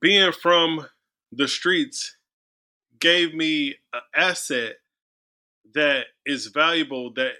[0.00, 0.86] being from
[1.32, 2.16] the streets
[3.00, 4.76] gave me an asset
[5.74, 7.32] that is valuable that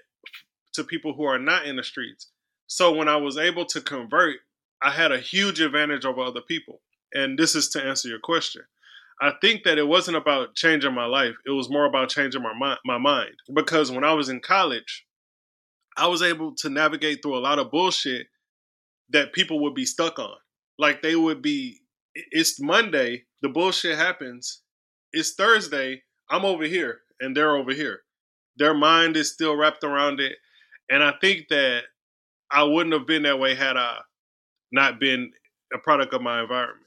[0.73, 2.29] to people who are not in the streets.
[2.67, 4.37] So when I was able to convert,
[4.81, 6.81] I had a huge advantage over other people.
[7.13, 8.63] And this is to answer your question.
[9.19, 11.33] I think that it wasn't about changing my life.
[11.47, 13.33] It was more about changing my my mind.
[13.51, 15.05] Because when I was in college,
[15.97, 18.27] I was able to navigate through a lot of bullshit
[19.09, 20.35] that people would be stuck on.
[20.77, 21.79] Like they would be
[22.31, 24.61] it's Monday, the bullshit happens.
[25.11, 27.99] It's Thursday, I'm over here and they're over here.
[28.57, 30.33] Their mind is still wrapped around it.
[30.89, 31.83] And I think that
[32.51, 33.99] I wouldn't have been that way had I
[34.71, 35.31] not been
[35.73, 36.85] a product of my environment.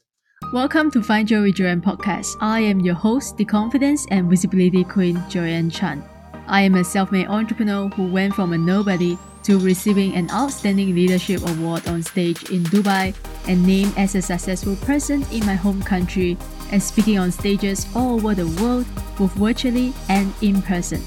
[0.53, 2.37] Welcome to Find Joy with Joyan podcast.
[2.41, 6.03] I am your host, the confidence and visibility queen, Joyan Chan.
[6.47, 10.95] I am a self made entrepreneur who went from a nobody to receiving an outstanding
[10.95, 13.15] leadership award on stage in Dubai
[13.49, 16.37] and named as a successful person in my home country
[16.73, 21.03] and speaking on stages all over the world, both virtually and in person.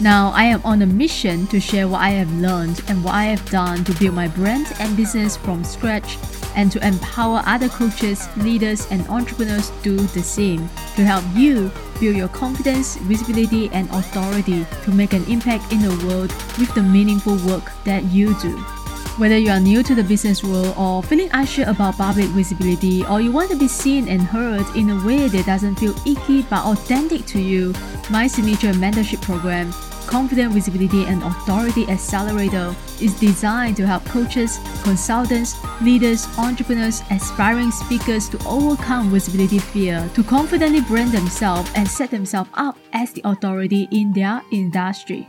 [0.00, 3.24] Now, I am on a mission to share what I have learned and what I
[3.24, 6.16] have done to build my brand and business from scratch
[6.54, 11.72] and to empower other coaches, leaders, and entrepreneurs to do the same to help you
[11.98, 16.82] build your confidence, visibility, and authority to make an impact in the world with the
[16.82, 18.77] meaningful work that you do.
[19.18, 23.20] Whether you are new to the business world or feeling unsure about public visibility, or
[23.20, 26.64] you want to be seen and heard in a way that doesn't feel icky but
[26.64, 27.74] authentic to you,
[28.10, 29.72] my signature mentorship program
[30.06, 38.28] Confident Visibility and Authority Accelerator is designed to help coaches, consultants, leaders, entrepreneurs, aspiring speakers
[38.30, 43.88] to overcome visibility fear, to confidently brand themselves and set themselves up as the authority
[43.90, 45.28] in their industry.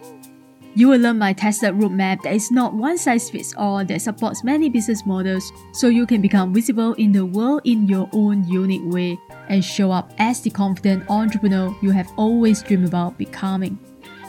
[0.79, 4.45] You will learn my tested roadmap that is not one size fits all that supports
[4.45, 8.85] many business models so you can become visible in the world in your own unique
[8.85, 13.77] way and show up as the confident entrepreneur you have always dreamed about becoming.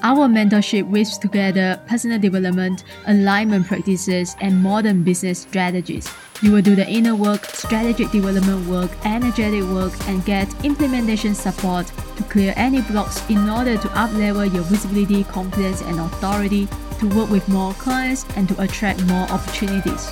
[0.03, 6.13] Our mentorship weaves together personal development, alignment practices, and modern business strategies.
[6.43, 11.93] You will do the inner work, strategic development work, energetic work, and get implementation support
[12.17, 16.67] to clear any blocks in order to uplevel your visibility, confidence, and authority
[17.01, 20.11] to work with more clients and to attract more opportunities.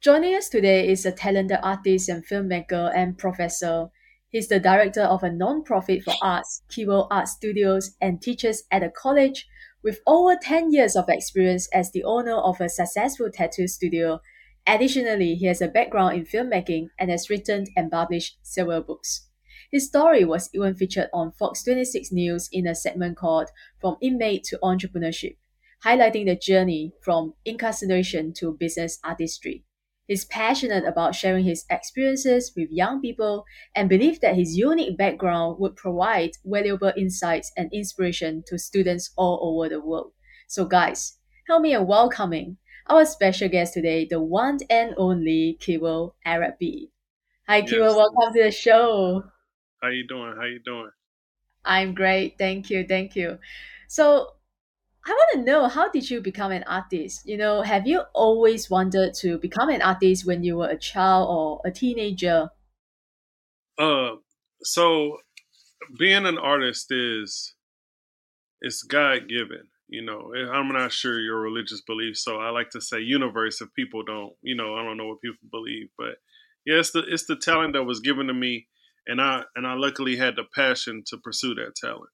[0.00, 3.88] Joining us today is a talented artist and filmmaker and professor.
[4.28, 8.90] He's the director of a non-profit for arts, Kevo Art Studios, and teaches at a
[8.90, 9.46] college
[9.82, 14.20] with over 10 years of experience as the owner of a successful tattoo studio.
[14.66, 19.28] Additionally, he has a background in filmmaking and has written and published several books.
[19.70, 24.44] His story was even featured on Fox 26 News in a segment called From Inmate
[24.44, 25.36] to Entrepreneurship,
[25.84, 29.64] highlighting the journey from incarceration to business artistry.
[30.06, 33.44] He's passionate about sharing his experiences with young people
[33.74, 39.40] and believes that his unique background would provide valuable insights and inspiration to students all
[39.42, 40.12] over the world.
[40.46, 41.18] So, guys,
[41.48, 46.90] help me in welcoming our special guest today, the one and only Kevo Aregbe.
[47.48, 47.70] Hi, yes.
[47.70, 49.24] Kevo, welcome to the show.
[49.82, 50.34] How you doing?
[50.36, 50.90] How you doing?
[51.64, 52.36] I'm great.
[52.38, 52.86] Thank you.
[52.86, 53.38] Thank you.
[53.88, 54.28] So,
[55.06, 57.26] I want to know how did you become an artist?
[57.26, 61.28] You know, have you always wanted to become an artist when you were a child
[61.28, 62.48] or a teenager?
[63.76, 64.12] Uh,
[64.62, 65.18] so
[65.98, 67.54] being an artist is
[68.62, 69.68] it's God given.
[69.94, 73.72] You know, I'm not sure your religious beliefs, so I like to say universe if
[73.74, 76.16] people don't, you know, I don't know what people believe, but
[76.66, 78.66] yeah, it's the it's the talent that was given to me,
[79.06, 82.10] and I and I luckily had the passion to pursue that talent.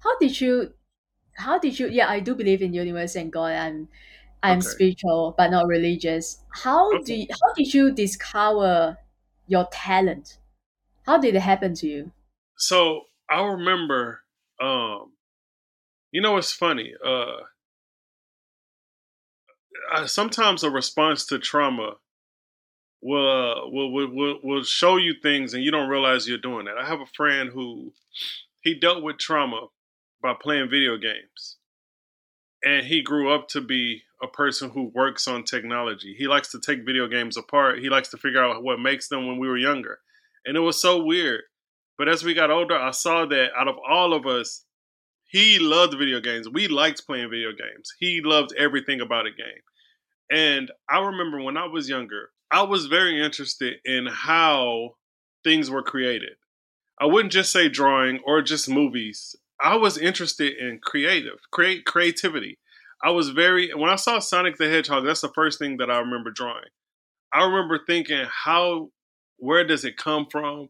[0.00, 0.72] How did you?
[1.34, 1.88] How did you?
[1.88, 3.88] Yeah, I do believe in universe and God, and
[4.42, 4.68] I'm okay.
[4.68, 6.42] spiritual but not religious.
[6.54, 7.04] How okay.
[7.04, 8.96] do you, how did you discover
[9.46, 10.38] your talent?
[11.06, 12.12] How did it happen to you?
[12.56, 14.22] So I remember,
[14.62, 15.12] um,
[16.12, 16.94] you know, it's funny.
[17.04, 17.44] Uh,
[19.92, 21.94] I, sometimes a response to trauma
[23.02, 26.66] will, uh, will, will will will show you things and you don't realize you're doing
[26.66, 26.78] that.
[26.78, 27.92] I have a friend who
[28.60, 29.68] he dealt with trauma
[30.22, 31.56] by playing video games,
[32.64, 36.14] and he grew up to be a person who works on technology.
[36.16, 37.78] He likes to take video games apart.
[37.78, 39.98] He likes to figure out what makes them when we were younger.
[40.44, 41.40] And it was so weird.
[41.96, 44.64] But as we got older, I saw that out of all of us,
[45.30, 46.48] he loved video games.
[46.48, 47.94] We liked playing video games.
[48.00, 49.62] He loved everything about a game.
[50.30, 54.96] And I remember when I was younger, I was very interested in how
[55.44, 56.32] things were created.
[57.00, 59.36] I wouldn't just say drawing or just movies.
[59.60, 62.58] I was interested in creative, create creativity.
[63.02, 65.98] I was very when I saw Sonic the Hedgehog, that's the first thing that I
[66.00, 66.68] remember drawing.
[67.32, 68.90] I remember thinking, how
[69.40, 70.68] where does it come from?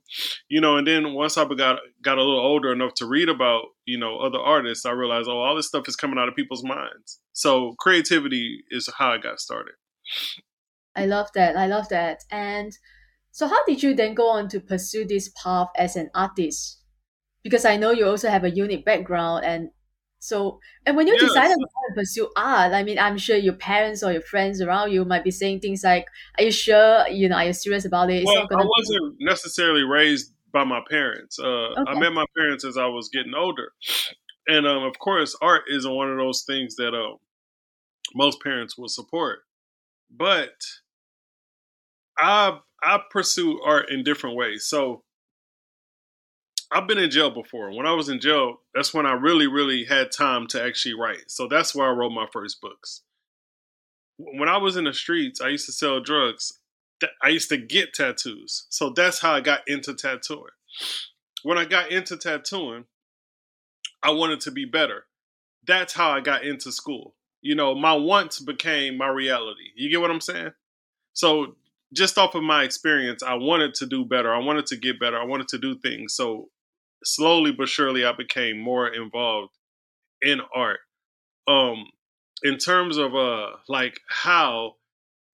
[0.48, 3.64] You know, and then once I got got a little older enough to read about,
[3.84, 6.64] you know, other artists, I realized, oh, all this stuff is coming out of people's
[6.64, 7.20] minds.
[7.32, 9.74] So creativity is how I got started.
[10.96, 11.56] I love that.
[11.56, 12.18] I love that.
[12.30, 12.72] And
[13.30, 16.82] so how did you then go on to pursue this path as an artist?
[17.42, 19.70] Because I know you also have a unique background and
[20.20, 21.22] so, and when you yes.
[21.22, 25.02] decided to pursue art, I mean, I'm sure your parents or your friends around you
[25.06, 26.06] might be saying things like,
[26.38, 27.08] "Are you sure?
[27.08, 30.64] You know, are you serious about it?" It's well, I wasn't be- necessarily raised by
[30.64, 31.38] my parents.
[31.38, 31.84] Uh, okay.
[31.86, 33.72] I met my parents as I was getting older,
[34.46, 37.16] and um, of course, art isn't one of those things that uh,
[38.14, 39.40] most parents will support.
[40.14, 40.52] But
[42.18, 44.66] I I pursue art in different ways.
[44.66, 45.02] So
[46.72, 47.74] I've been in jail before.
[47.74, 51.28] When I was in jail, that's when I really, really had time to actually write.
[51.30, 53.02] So that's where I wrote my first books.
[54.18, 56.52] When I was in the streets, I used to sell drugs.
[57.22, 58.66] I used to get tattoos.
[58.70, 60.52] So that's how I got into tattooing.
[61.42, 62.84] When I got into tattooing,
[64.02, 65.06] I wanted to be better.
[65.66, 67.14] That's how I got into school.
[67.42, 69.70] You know, my wants became my reality.
[69.74, 70.52] You get what I'm saying?
[71.14, 71.56] So
[71.92, 74.32] just off of my experience, I wanted to do better.
[74.32, 75.18] I wanted to get better.
[75.18, 76.14] I wanted to do things.
[76.14, 76.50] So
[77.04, 79.54] slowly but surely I became more involved
[80.22, 80.80] in art.
[81.48, 81.86] Um,
[82.42, 84.74] in terms of uh, like how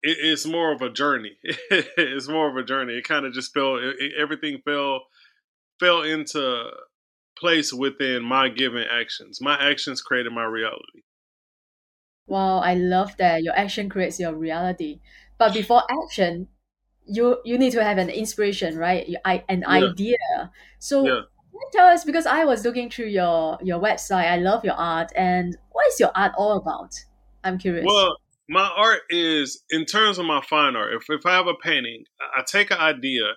[0.03, 1.37] it, it's more of a journey.
[1.43, 2.95] it's more of a journey.
[2.95, 3.77] It kind of just fell.
[3.77, 5.03] It, it, everything fell
[5.79, 6.71] fell into
[7.39, 9.41] place within my given actions.
[9.41, 11.03] My actions created my reality.
[12.27, 15.01] Wow, I love that your action creates your reality.
[15.39, 16.49] But before action,
[17.05, 19.07] you you need to have an inspiration, right?
[19.25, 19.69] I, an yeah.
[19.69, 20.51] idea.
[20.79, 21.21] So yeah
[21.73, 24.31] tell us because I was looking through your your website.
[24.31, 26.95] I love your art, and what is your art all about?
[27.45, 27.87] I'm curious.
[27.87, 28.17] Well,
[28.49, 30.95] my art is in terms of my fine art.
[30.95, 32.05] If if I have a painting,
[32.37, 33.33] I take an idea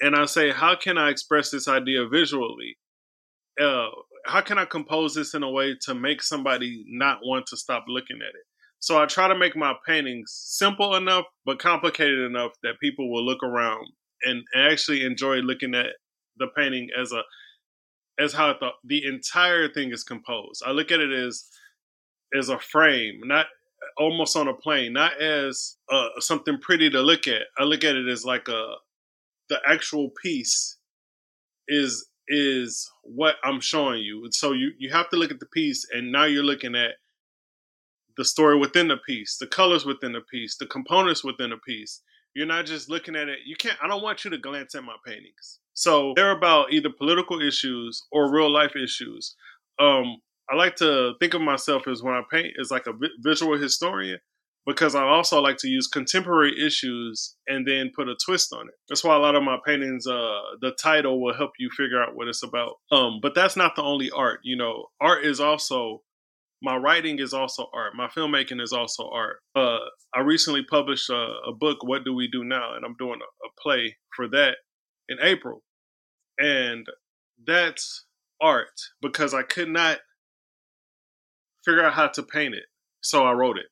[0.00, 2.76] and I say, how can I express this idea visually?
[3.60, 3.88] Uh,
[4.26, 7.84] how can I compose this in a way to make somebody not want to stop
[7.88, 8.46] looking at it?
[8.80, 13.24] So I try to make my paintings simple enough but complicated enough that people will
[13.24, 13.86] look around
[14.24, 15.86] and, and actually enjoy looking at
[16.36, 17.22] the painting as a
[18.18, 20.62] as how the the entire thing is composed.
[20.64, 21.44] I look at it as
[22.36, 23.46] as a frame, not
[23.96, 27.42] almost on a plane, not as uh, something pretty to look at.
[27.58, 28.74] I look at it as like a
[29.48, 30.78] the actual piece
[31.68, 34.28] is is what I'm showing you.
[34.30, 36.92] So you you have to look at the piece, and now you're looking at
[38.16, 42.00] the story within the piece, the colors within the piece, the components within the piece.
[42.34, 43.40] You're not just looking at it.
[43.44, 43.78] You can't.
[43.82, 45.60] I don't want you to glance at my paintings.
[45.74, 49.34] So they're about either political issues or real life issues.
[49.78, 50.16] Um,
[50.50, 54.18] I like to think of myself as when I paint as like a visual historian
[54.66, 58.74] because I also like to use contemporary issues and then put a twist on it.
[58.88, 62.14] That's why a lot of my paintings, uh, the title will help you figure out
[62.14, 62.74] what it's about.
[62.90, 64.40] Um, but that's not the only art.
[64.42, 66.02] You know, art is also
[66.62, 67.94] my writing is also art.
[67.94, 69.36] My filmmaking is also art.
[69.54, 69.80] Uh,
[70.14, 72.74] I recently published a, a, book, What Do We Do Now?
[72.74, 74.56] And I'm doing a, a play for that
[75.08, 75.62] in April.
[76.38, 76.86] And
[77.46, 78.04] that's
[78.40, 79.98] art because I could not
[81.64, 82.64] figure out how to paint it.
[83.00, 83.66] So I wrote it.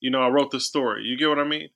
[0.00, 1.04] You know, I wrote the story.
[1.04, 1.68] You get what I mean?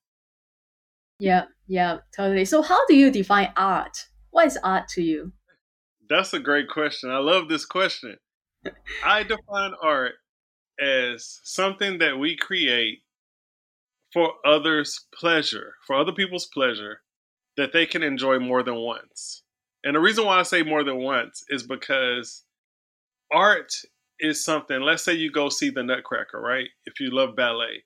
[1.18, 2.44] Yeah, yeah, totally.
[2.44, 4.06] So how do you define art?
[4.30, 5.32] What is art to you?
[6.08, 7.10] That's a great question.
[7.10, 8.16] I love this question.
[9.04, 10.14] I define art
[10.80, 13.00] as something that we create
[14.12, 17.00] for others' pleasure, for other people's pleasure,
[17.56, 19.42] that they can enjoy more than once.
[19.84, 22.44] And the reason why I say more than once is because
[23.32, 23.72] art
[24.18, 26.68] is something, let's say you go see the Nutcracker, right?
[26.84, 27.84] If you love ballet,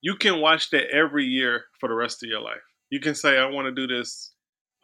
[0.00, 2.62] you can watch that every year for the rest of your life.
[2.90, 4.32] You can say, I want to do this.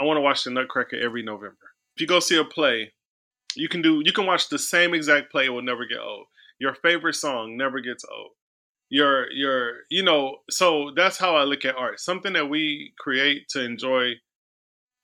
[0.00, 1.56] I want to watch the Nutcracker every November.
[1.94, 2.92] If you go see a play,
[3.54, 6.26] you can do you can watch the same exact play, it will never get old.
[6.58, 8.32] Your favorite song never gets old.
[8.90, 12.00] Your your you know, so that's how I look at art.
[12.00, 14.14] Something that we create to enjoy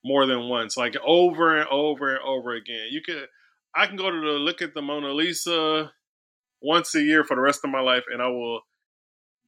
[0.05, 2.89] more than once, like over and over and over again.
[2.91, 3.27] You could
[3.75, 5.93] I can go to the look at the Mona Lisa
[6.61, 8.61] once a year for the rest of my life and I will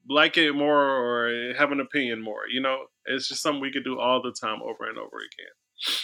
[0.08, 2.42] like it more or have an opinion more.
[2.50, 5.96] You know, it's just something we could do all the time over and over again.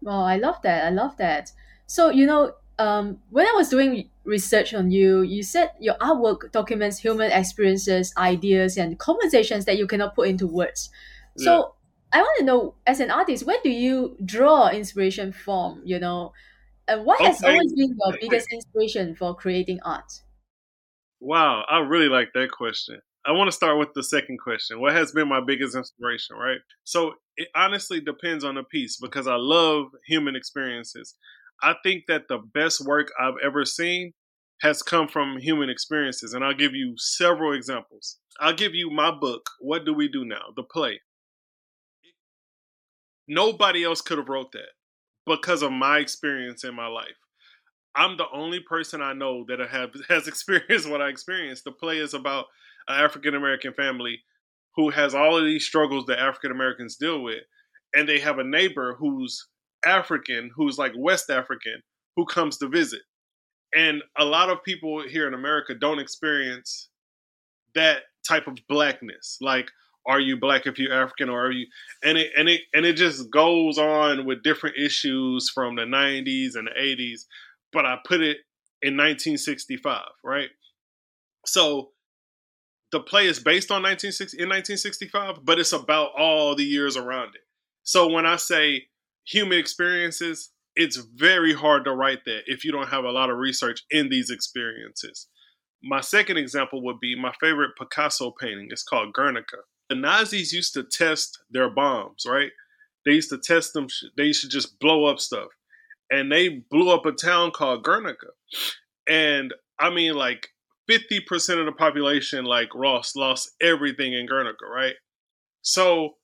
[0.00, 0.84] Well, I love that.
[0.84, 1.50] I love that.
[1.86, 6.50] So, you know, um, when I was doing research on you, you said your artwork
[6.52, 10.90] documents human experiences, ideas, and conversations that you cannot put into words.
[11.36, 11.52] So,
[12.12, 12.20] yeah.
[12.20, 15.82] I want to know, as an artist, where do you draw inspiration from?
[15.84, 16.32] You know,
[16.86, 20.20] and what has always been your biggest inspiration for creating art?
[21.20, 23.00] Wow, I really like that question.
[23.26, 24.80] I want to start with the second question.
[24.80, 26.58] What has been my biggest inspiration, right?
[26.84, 31.14] So it honestly depends on the piece because I love human experiences.
[31.62, 34.12] I think that the best work I've ever seen
[34.62, 36.32] has come from human experiences.
[36.32, 38.18] And I'll give you several examples.
[38.40, 40.52] I'll give you my book, What Do We Do Now?
[40.56, 41.00] The play.
[43.26, 44.72] Nobody else could have wrote that
[45.26, 47.16] because of my experience in my life.
[47.96, 51.64] I'm the only person I know that have, has experienced what I experienced.
[51.64, 52.46] The play is about
[52.88, 54.20] an African American family
[54.76, 57.42] who has all of these struggles that African Americans deal with,
[57.94, 59.46] and they have a neighbor who's
[59.86, 61.80] African, who's like West African,
[62.16, 63.00] who comes to visit.
[63.74, 66.88] And a lot of people here in America don't experience
[67.74, 69.38] that type of blackness.
[69.40, 69.68] Like,
[70.06, 71.66] are you black if you're African, or are you?
[72.04, 76.56] And it and it and it just goes on with different issues from the 90s
[76.56, 77.22] and the 80s.
[77.72, 78.38] But I put it
[78.82, 80.50] in 1965, right?
[81.46, 81.90] So
[82.92, 87.34] the play is based on 1960 in 1965, but it's about all the years around
[87.34, 87.40] it.
[87.82, 88.86] So when I say
[89.24, 93.36] human experiences, it's very hard to write that if you don't have a lot of
[93.36, 95.28] research in these experiences.
[95.82, 98.68] My second example would be my favorite Picasso painting.
[98.70, 99.58] It's called Guernica.
[99.88, 102.50] The Nazis used to test their bombs, right?
[103.04, 103.86] They used to test them.
[104.16, 105.48] They used to just blow up stuff,
[106.10, 108.28] and they blew up a town called Guernica.
[109.06, 110.48] And I mean, like
[110.90, 114.94] 50% of the population, like Ross, lost everything in Guernica, right?
[115.60, 116.14] So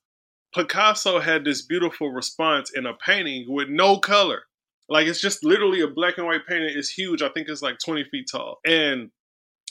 [0.53, 4.43] Picasso had this beautiful response in a painting with no color.
[4.89, 6.73] Like it's just literally a black and white painting.
[6.75, 7.21] It's huge.
[7.21, 8.59] I think it's like 20 feet tall.
[8.65, 9.11] And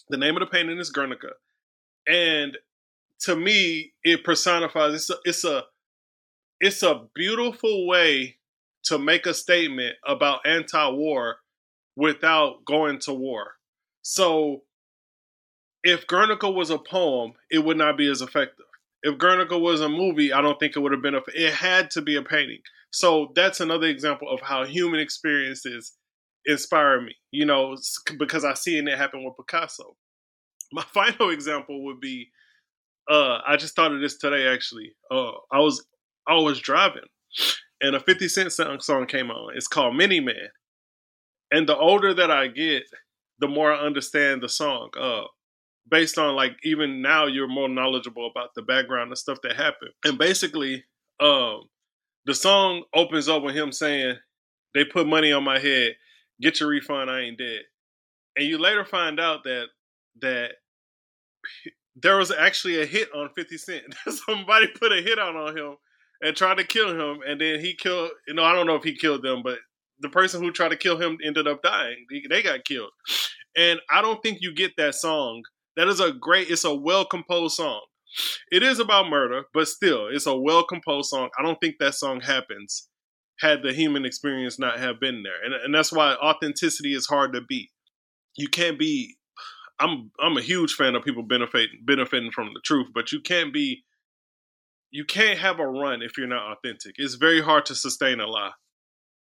[0.08, 1.32] the name of the painting is Guernica.
[2.08, 2.56] And
[3.20, 5.64] to me, it personifies it's a it's a
[6.60, 8.36] it's a beautiful way
[8.84, 11.36] to make a statement about anti-war
[11.96, 13.52] without going to war.
[14.02, 14.62] So
[15.84, 18.66] if Guernica was a poem, it would not be as effective.
[19.02, 21.20] If Guernica was a movie, I don't think it would have been a.
[21.34, 22.60] It had to be a painting.
[22.92, 25.96] So that's another example of how human experiences
[26.46, 27.14] inspire me.
[27.30, 27.76] You know,
[28.18, 29.96] because I seen it happen with Picasso.
[30.72, 32.28] My final example would be,
[33.10, 34.46] uh, I just thought of this today.
[34.46, 35.84] Actually, uh, I was
[36.28, 37.08] I was driving,
[37.80, 39.56] and a Fifty Cent song came on.
[39.56, 40.50] It's called Many Men.
[41.50, 42.84] And the older that I get,
[43.40, 44.90] the more I understand the song.
[44.98, 45.24] Uh,
[45.90, 49.90] based on like even now you're more knowledgeable about the background and stuff that happened.
[50.04, 50.84] And basically,
[51.20, 51.62] um,
[52.26, 54.16] the song opens up with him saying,
[54.74, 55.96] "They put money on my head.
[56.40, 57.10] Get your refund.
[57.10, 57.62] I ain't dead."
[58.36, 59.66] And you later find out that
[60.20, 60.52] that
[61.96, 63.82] there was actually a hit on 50 Cent.
[64.26, 65.76] Somebody put a hit out on him
[66.22, 68.10] and tried to kill him, and then he killed.
[68.28, 69.58] You know, I don't know if he killed them, but
[70.00, 72.06] the person who tried to kill him ended up dying.
[72.28, 72.90] They got killed,
[73.56, 75.42] and I don't think you get that song
[75.76, 77.82] that is a great, it's a well composed song.
[78.50, 81.30] It is about murder, but still, it's a well composed song.
[81.38, 82.88] I don't think that song happens
[83.40, 85.42] had the human experience not have been there.
[85.42, 87.70] And, and that's why authenticity is hard to beat.
[88.36, 89.16] You can't be
[89.80, 93.52] I'm I'm a huge fan of people benefiting benefiting from the truth, but you can't
[93.52, 93.84] be
[94.90, 96.96] you can't have a run if you're not authentic.
[96.98, 98.52] It's very hard to sustain a lie.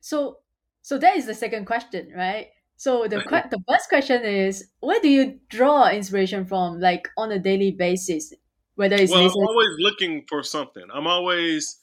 [0.02, 0.40] So
[0.82, 2.48] so that is the second question, right?
[2.82, 3.18] So the
[3.52, 8.34] the first question is, where do you draw inspiration from, like on a daily basis?
[8.74, 10.86] Whether it's well, I'm always looking for something.
[10.92, 11.80] I'm always,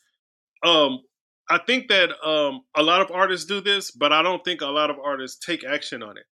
[0.65, 0.99] um,
[1.49, 4.67] I think that um, a lot of artists do this, but I don't think a
[4.67, 6.25] lot of artists take action on it.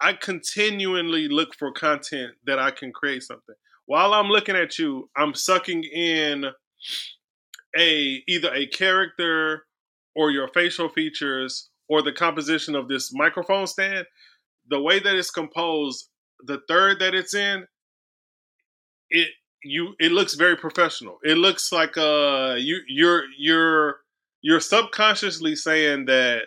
[0.00, 3.56] I continually look for content that I can create something.
[3.86, 6.44] While I'm looking at you, I'm sucking in
[7.76, 9.66] a either a character
[10.14, 14.06] or your facial features or the composition of this microphone stand.
[14.68, 16.08] The way that it's composed,
[16.44, 17.66] the third that it's in,
[19.10, 19.28] it
[19.62, 21.18] you it looks very professional.
[21.22, 23.96] It looks like uh you you're you're
[24.42, 26.42] you're subconsciously saying that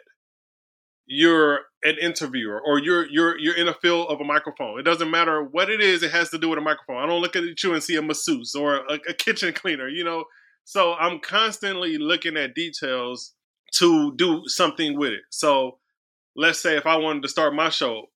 [1.06, 4.80] you're an interviewer or you're you're you're in a field of a microphone.
[4.80, 6.98] It doesn't matter what it is; it has to do with a microphone.
[6.98, 9.88] I don't look at you and see a masseuse or a, a kitchen cleaner.
[9.88, 10.26] You know,
[10.66, 13.34] so I'm constantly looking at details
[13.78, 15.22] to do something with it.
[15.30, 15.80] So
[16.36, 18.08] let's say if I wanted to start my show,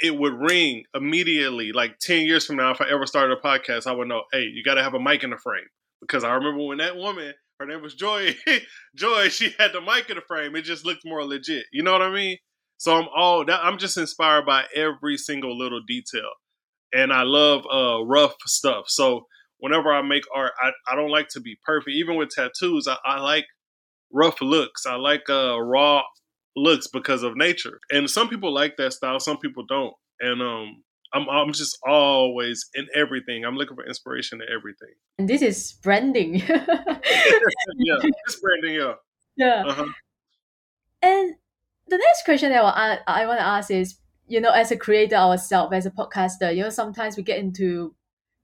[0.00, 1.72] it would ring immediately.
[1.72, 4.44] Like ten years from now, if I ever started a podcast, I would know, hey,
[4.44, 5.66] you got to have a mic in the frame
[6.00, 8.34] because I remember when that woman, her name was Joy,
[8.96, 10.56] Joy, she had the mic in the frame.
[10.56, 11.66] It just looked more legit.
[11.72, 12.38] You know what I mean?
[12.78, 13.60] So I'm all that.
[13.62, 16.30] I'm just inspired by every single little detail,
[16.94, 18.84] and I love uh, rough stuff.
[18.88, 19.26] So
[19.58, 21.94] whenever I make art, I, I don't like to be perfect.
[21.94, 23.44] Even with tattoos, I, I like
[24.12, 24.86] rough looks.
[24.86, 26.02] I like uh, raw
[26.56, 27.80] looks because of nature.
[27.90, 29.94] And some people like that style, some people don't.
[30.20, 33.44] And um, I'm I'm just always in everything.
[33.44, 34.94] I'm looking for inspiration in everything.
[35.18, 36.34] And this is branding.
[36.48, 36.58] yeah,
[38.02, 38.74] it's branding.
[38.74, 38.94] Yeah.
[39.36, 39.64] Yeah.
[39.66, 39.86] Uh-huh.
[41.02, 41.34] And
[41.88, 43.96] the next question that I, I want to ask is,
[44.28, 47.94] you know, as a creator ourselves, as a podcaster, you know, sometimes we get into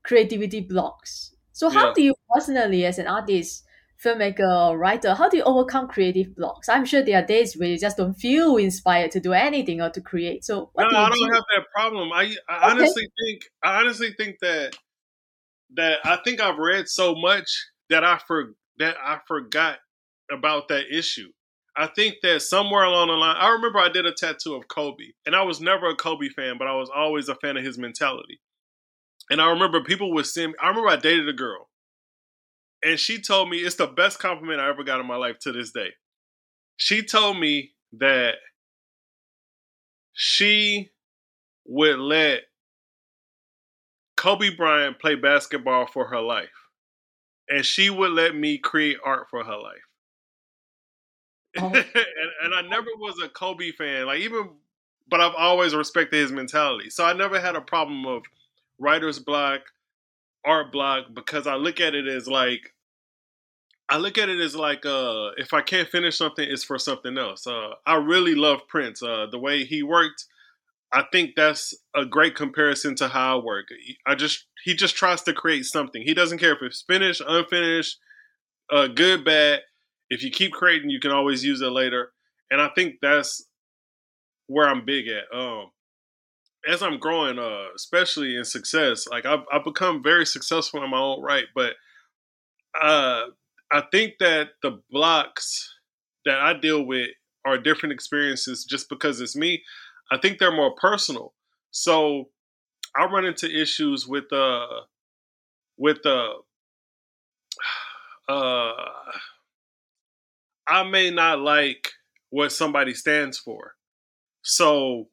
[0.05, 1.35] creativity blocks.
[1.53, 1.93] So how yeah.
[1.95, 3.65] do you personally, as an artist,
[4.07, 6.69] filmmaker, or writer, how do you overcome creative blocks?
[6.69, 9.91] I'm sure there are days where you just don't feel inspired to do anything or
[9.91, 10.45] to create.
[10.45, 11.35] So no, do I don't do?
[11.35, 12.13] have that problem.
[12.13, 12.71] I, I okay.
[12.71, 14.77] honestly think I honestly think that
[15.75, 17.49] that I think I've read so much
[17.91, 19.79] that I for that I forgot
[20.31, 21.29] about that issue.
[21.79, 25.13] I think that somewhere along the line, I remember I did a tattoo of Kobe,
[25.27, 27.77] and I was never a Kobe fan, but I was always a fan of his
[27.77, 28.41] mentality.
[29.29, 31.69] And I remember people would send me, I remember I dated a girl,
[32.87, 35.51] and she told me it's the best compliment I ever got in my life to
[35.51, 35.91] this day.
[36.77, 38.37] She told me that
[40.13, 40.91] she
[41.67, 42.43] would let
[44.17, 46.49] Kobe Bryant play basketball for her life,
[47.49, 49.75] and she would let me create art for her life.
[51.59, 51.69] Oh.
[51.69, 51.87] and,
[52.45, 54.51] and I never was a Kobe fan, like even,
[55.09, 56.91] but I've always respected his mentality.
[56.91, 58.25] So I never had a problem of
[58.79, 59.63] writer's block,
[60.45, 62.75] art block, because I look at it as like,
[63.89, 67.17] I look at it as like, uh, if I can't finish something, it's for something
[67.17, 67.47] else.
[67.47, 69.03] Uh, I really love Prince.
[69.03, 70.25] Uh, the way he worked,
[70.93, 73.67] I think that's a great comparison to how I work.
[74.07, 76.03] I just he just tries to create something.
[76.03, 77.99] He doesn't care if it's finished, unfinished,
[78.73, 79.61] uh, good, bad
[80.11, 82.13] if you keep creating, you can always use it later.
[82.51, 83.45] And I think that's
[84.47, 85.25] where I'm big at.
[85.37, 85.71] Um,
[86.69, 90.99] as I'm growing, uh, especially in success, like I've, I've become very successful in my
[90.99, 91.75] own right, but
[92.81, 93.27] uh,
[93.73, 95.75] I think that the blocks
[96.25, 97.09] that I deal with
[97.45, 99.63] are different experiences just because it's me.
[100.11, 101.35] I think they're more personal.
[101.71, 102.31] So
[102.97, 104.67] I run into issues with uh
[105.77, 106.35] with uh
[108.29, 108.73] uh
[110.69, 111.93] I may not like
[112.31, 113.75] what somebody stands for.
[114.43, 115.09] So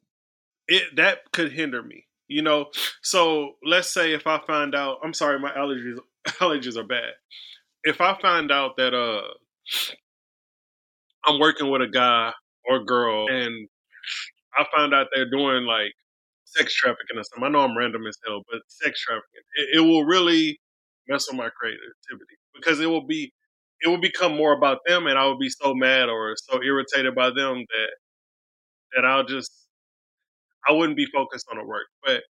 [0.68, 2.06] it that could hinder me.
[2.28, 2.66] You know,
[3.02, 7.12] so let's say if I find out, I'm sorry, my allergies allergies are bad.
[7.84, 9.22] If I find out that uh
[11.26, 12.32] I'm working with a guy
[12.66, 13.68] or girl and
[14.56, 15.92] I find out they're doing like
[16.44, 17.44] sex trafficking or something.
[17.44, 20.60] I know I'm random as hell, but sex trafficking, it, it will really
[21.08, 23.32] mess with my creativity because it will be
[23.82, 27.14] it will become more about them, and I would be so mad or so irritated
[27.14, 27.90] by them that
[28.94, 29.52] that I'll just
[30.68, 31.86] I wouldn't be focused on the work.
[32.04, 32.22] But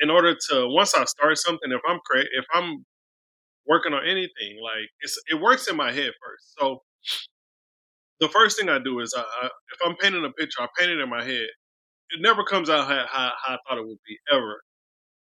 [0.00, 2.84] in order to once I start something, if I'm create, if I'm
[3.66, 4.88] working on anything, like
[5.30, 6.54] it works in my head first.
[6.58, 6.82] So
[8.20, 10.90] the first thing I do is I, I, if I'm painting a picture, I paint
[10.90, 11.48] it in my head.
[12.10, 14.62] It never comes out how, how, how I thought it would be ever.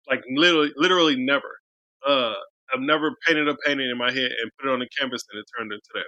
[0.09, 1.59] Like literally, literally never.
[2.07, 2.35] Uh,
[2.73, 5.41] I've never painted a painting in my head and put it on the canvas and
[5.41, 6.07] it turned into that.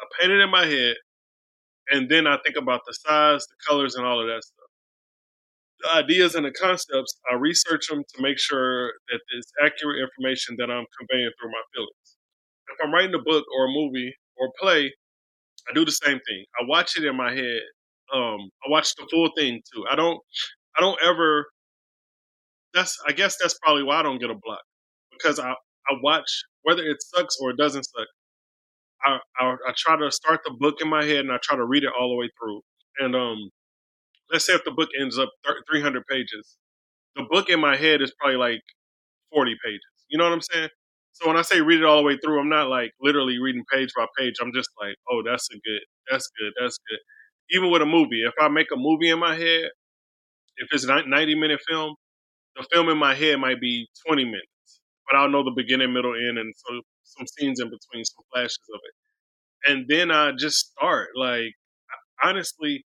[0.00, 0.96] I paint it in my head,
[1.90, 4.63] and then I think about the size, the colors, and all of that stuff.
[5.94, 10.70] Ideas and the concepts, I research them to make sure that it's accurate information that
[10.70, 12.16] I'm conveying through my feelings.
[12.70, 14.92] If I'm writing a book or a movie or a play,
[15.68, 16.44] I do the same thing.
[16.60, 17.62] I watch it in my head.
[18.14, 19.84] Um, I watch the full thing too.
[19.90, 20.20] I don't.
[20.76, 21.46] I don't ever.
[22.74, 22.98] That's.
[23.06, 24.62] I guess that's probably why I don't get a block
[25.12, 26.28] because I, I watch
[26.62, 28.08] whether it sucks or it doesn't suck.
[29.04, 31.64] I, I, I try to start the book in my head and I try to
[31.64, 32.60] read it all the way through.
[33.00, 33.50] And um,
[34.32, 35.30] let's say if the book ends up
[35.70, 36.56] 300 pages,
[37.16, 38.62] the book in my head is probably like
[39.32, 39.80] 40 pages.
[40.08, 40.68] You know what I'm saying?
[41.12, 43.64] So when I say read it all the way through, I'm not like literally reading
[43.72, 44.34] page by page.
[44.40, 46.98] I'm just like, oh, that's a good, that's good, that's good.
[47.56, 49.70] Even with a movie, if I make a movie in my head,
[50.56, 51.94] if it's a 90 minute film,
[52.56, 56.14] the film in my head might be 20 minutes, but I'll know the beginning, middle,
[56.14, 59.72] end, and so some scenes in between, some flashes of it.
[59.72, 61.10] And then I just start.
[61.16, 61.52] Like,
[62.22, 62.84] honestly,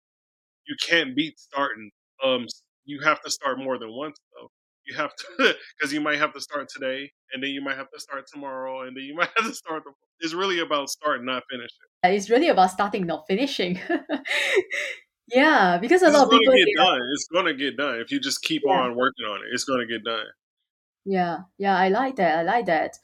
[0.69, 1.91] you can't beat starting.
[2.23, 2.45] Um,
[2.85, 4.49] you have to start more than once, though
[4.89, 7.89] you have to because you might have to start today and then you might have
[7.91, 11.25] to start tomorrow and then you might have to start the, it's really about starting
[11.25, 13.79] not finishing it's really about starting not finishing
[15.33, 18.19] yeah because a it's lot of people get done it's gonna get done if you
[18.19, 18.73] just keep yeah.
[18.73, 20.25] on working on it it's gonna get done
[21.05, 22.97] yeah yeah i like that i like that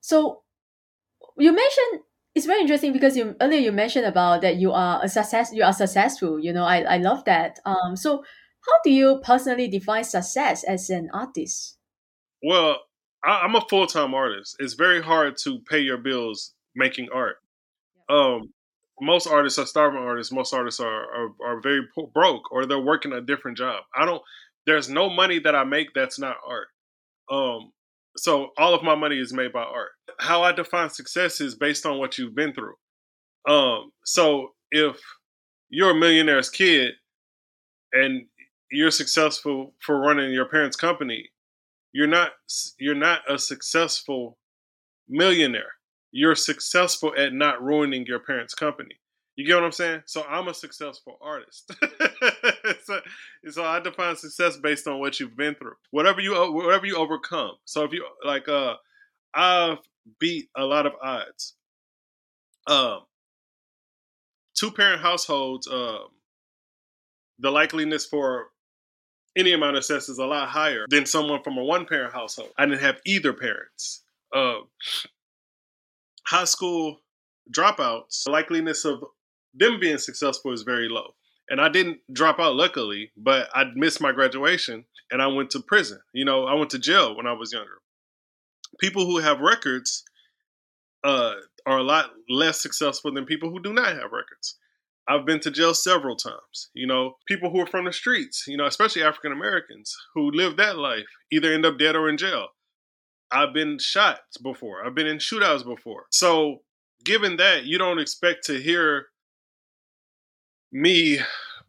[0.00, 0.42] so
[1.38, 2.00] you mentioned
[2.36, 5.64] it's very interesting because you earlier you mentioned about that you are a success you
[5.64, 8.22] are successful you know i, I love that um so
[8.66, 11.78] how do you personally define success as an artist?
[12.42, 12.80] Well,
[13.24, 14.56] I, am a full time artist.
[14.58, 17.36] It's very hard to pay your bills making art.
[18.08, 18.52] Um,
[19.00, 20.32] most artists are starving artists.
[20.32, 23.84] Most artists are are, are very po- broke or they're working a different job.
[23.94, 24.22] I don't.
[24.66, 26.68] There's no money that I make that's not art.
[27.30, 27.72] Um,
[28.16, 29.90] so all of my money is made by art.
[30.18, 32.74] How I define success is based on what you've been through.
[33.48, 35.00] Um, so if
[35.68, 36.94] you're a millionaire's kid
[37.92, 38.26] and
[38.70, 41.30] you're successful for running your parents' company,
[41.92, 42.32] you're not
[42.78, 44.38] you're not a successful
[45.08, 45.72] millionaire.
[46.12, 48.96] You're successful at not ruining your parents' company.
[49.36, 50.02] You get what I'm saying?
[50.06, 51.70] So I'm a successful artist.
[52.84, 53.00] so,
[53.50, 55.74] so, I define success based on what you've been through.
[55.90, 57.52] Whatever you whatever you overcome.
[57.66, 58.74] So if you like uh
[59.34, 59.78] I've
[60.18, 61.54] beat a lot of odds.
[62.66, 63.00] Um
[64.54, 66.08] two parent households um
[67.38, 68.46] the likeliness for
[69.36, 72.50] any amount of success is a lot higher than someone from a one parent household.
[72.58, 74.02] I didn't have either parents.
[74.34, 74.60] Uh,
[76.26, 77.00] high school
[77.54, 79.04] dropouts, the likeliness of
[79.54, 81.14] them being successful is very low.
[81.48, 85.60] And I didn't drop out luckily, but I missed my graduation and I went to
[85.60, 86.00] prison.
[86.12, 87.78] You know, I went to jail when I was younger.
[88.80, 90.04] People who have records
[91.04, 91.34] uh,
[91.66, 94.56] are a lot less successful than people who do not have records.
[95.08, 96.70] I've been to jail several times.
[96.74, 100.56] You know, people who are from the streets, you know, especially African Americans who live
[100.56, 102.48] that life, either end up dead or in jail.
[103.30, 104.84] I've been shot before.
[104.84, 106.06] I've been in shootouts before.
[106.10, 106.62] So,
[107.04, 109.06] given that, you don't expect to hear
[110.72, 111.20] me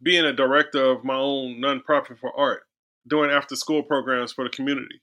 [0.02, 2.62] being a director of my own nonprofit for art,
[3.06, 5.00] doing after school programs for the community,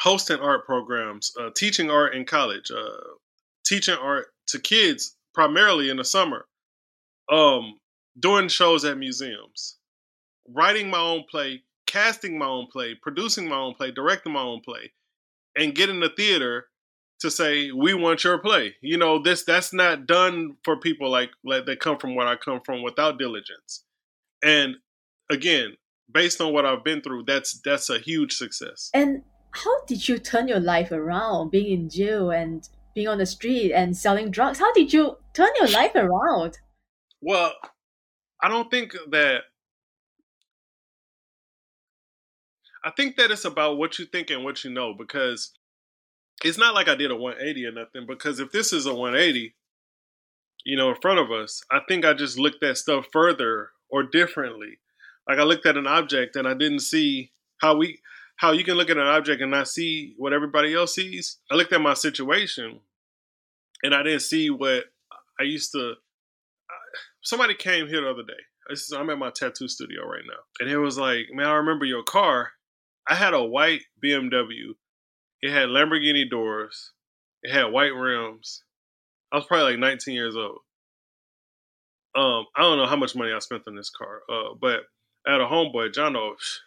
[0.00, 3.00] hosting art programs, uh, teaching art in college, uh,
[3.66, 6.46] teaching art to kids primarily in the summer
[7.30, 7.78] um,
[8.18, 9.78] doing shows at museums,
[10.48, 14.60] writing my own play, casting my own play, producing my own play, directing my own
[14.64, 14.92] play,
[15.56, 16.66] and getting the theater
[17.20, 18.74] to say we want your play.
[18.82, 22.36] You know, this that's not done for people like like that come from where I
[22.36, 23.84] come from without diligence.
[24.42, 24.76] And
[25.30, 25.76] again,
[26.12, 28.90] based on what I've been through, that's that's a huge success.
[28.94, 33.26] And how did you turn your life around being in jail and being on the
[33.26, 34.58] street and selling drugs?
[34.58, 36.58] How did you turn your life around?
[37.20, 37.52] Well,
[38.42, 39.42] I don't think that.
[42.82, 45.52] I think that it's about what you think and what you know because
[46.42, 48.06] it's not like I did a 180 or nothing.
[48.06, 49.54] Because if this is a 180,
[50.64, 54.02] you know, in front of us, I think I just looked at stuff further or
[54.02, 54.78] differently.
[55.28, 58.00] Like I looked at an object and I didn't see how we
[58.40, 61.38] how you can look at an object and not see what everybody else sees.
[61.50, 62.80] I looked at my situation
[63.82, 64.84] and I didn't see what
[65.38, 65.94] I used to
[67.22, 68.42] somebody came here the other day.
[68.70, 71.84] Is, I'm at my tattoo studio right now, and it was like, man, I remember
[71.84, 72.50] your car.
[73.08, 74.74] I had a white BMW.
[75.42, 76.92] It had Lamborghini doors.
[77.42, 78.62] It had white rims.
[79.32, 80.58] I was probably like 19 years old.
[82.16, 84.80] Um, I don't know how much money I spent on this car, uh, but
[85.26, 86.16] I had a homeboy, John.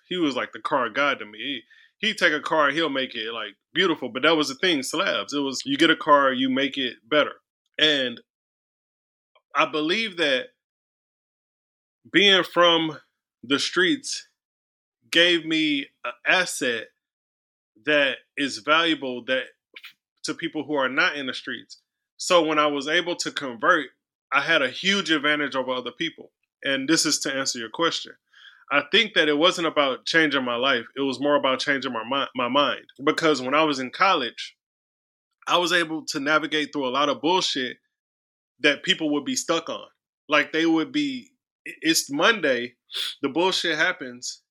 [0.08, 1.38] He was like the car guy to me.
[1.40, 4.10] He, he'd take a car he'll make it like beautiful.
[4.10, 5.34] But that was the thing, slabs.
[5.34, 7.34] It was you get a car, you make it better.
[7.78, 8.22] And
[9.56, 10.48] I believe that
[12.12, 13.00] being from
[13.44, 14.28] the streets
[15.12, 16.88] gave me an asset
[17.86, 19.44] that is valuable that
[20.24, 21.80] to people who are not in the streets.
[22.18, 23.88] So when I was able to convert,
[24.32, 26.32] I had a huge advantage over other people.
[26.64, 28.14] And this is to answer your question.
[28.72, 30.86] I think that it wasn't about changing my life.
[30.96, 34.56] It was more about changing my my mind because when I was in college,
[35.48, 37.78] I was able to navigate through a lot of bullshit
[38.62, 39.86] that people would be stuck on.
[40.30, 41.32] Like they would be,
[41.66, 42.76] it's Monday
[43.22, 44.42] the bullshit happens.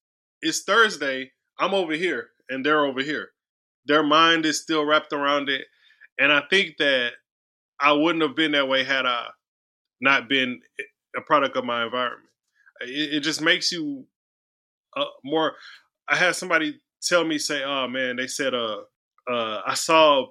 [0.40, 1.30] It's Thursday.
[1.58, 3.30] I'm over here and they're over here.
[3.86, 5.62] Their mind is still wrapped around it.
[6.18, 7.12] And I think that
[7.80, 9.28] I wouldn't have been that way had I
[10.00, 10.84] not been eh,
[11.16, 12.28] a product of my environment.
[12.84, 14.06] It, it just makes you
[14.96, 15.54] uh, more.
[16.08, 18.78] I had somebody tell me, say, "Oh man," they said, "Uh,
[19.30, 20.26] uh, I saw,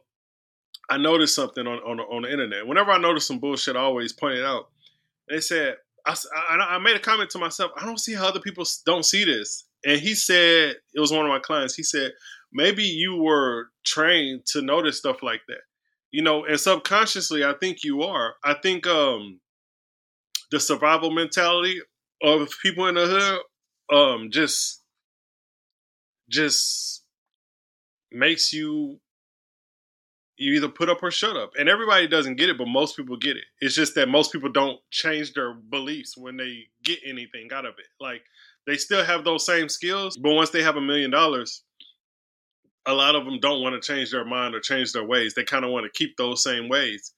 [0.89, 2.67] I noticed something on on, on the internet.
[2.67, 4.69] Whenever I notice some bullshit, I always point it out."
[5.29, 6.15] They said, I,
[6.49, 7.71] I, I made a comment to myself.
[7.77, 9.65] I don't see how other people don't see this.
[9.85, 11.75] And he said, it was one of my clients.
[11.75, 12.11] He said,
[12.51, 15.61] maybe you were trained to notice stuff like that
[16.11, 19.39] you know and subconsciously i think you are i think um
[20.51, 21.79] the survival mentality
[22.23, 24.83] of people in the hood um just
[26.29, 27.03] just
[28.11, 28.99] makes you
[30.37, 33.17] you either put up or shut up and everybody doesn't get it but most people
[33.17, 37.49] get it it's just that most people don't change their beliefs when they get anything
[37.53, 38.21] out of it like
[38.67, 41.59] they still have those same skills but once they have a million dollars
[42.87, 45.35] a lot of them don't want to change their mind or change their ways.
[45.35, 47.13] They kind of want to keep those same ways,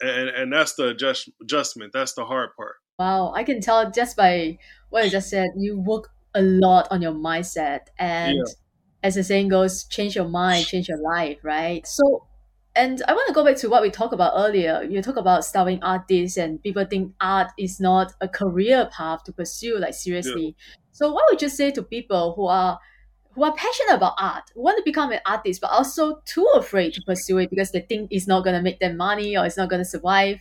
[0.00, 1.92] and and that's the adjust, adjustment.
[1.92, 2.76] That's the hard part.
[2.98, 4.58] Wow, I can tell just by
[4.90, 5.50] what you just said.
[5.56, 8.54] You work a lot on your mindset, and yeah.
[9.02, 11.86] as the saying goes, change your mind, change your life, right?
[11.86, 12.24] So.
[12.76, 14.86] And I want to go back to what we talked about earlier.
[14.88, 19.32] You talk about starving artists, and people think art is not a career path to
[19.32, 20.54] pursue, like seriously.
[20.56, 20.76] Yeah.
[20.92, 22.78] So, what would you say to people who are
[23.38, 27.02] who are passionate about art, want to become an artist, but also too afraid to
[27.02, 29.70] pursue it because they think it's not going to make them money or it's not
[29.70, 30.40] going to survive.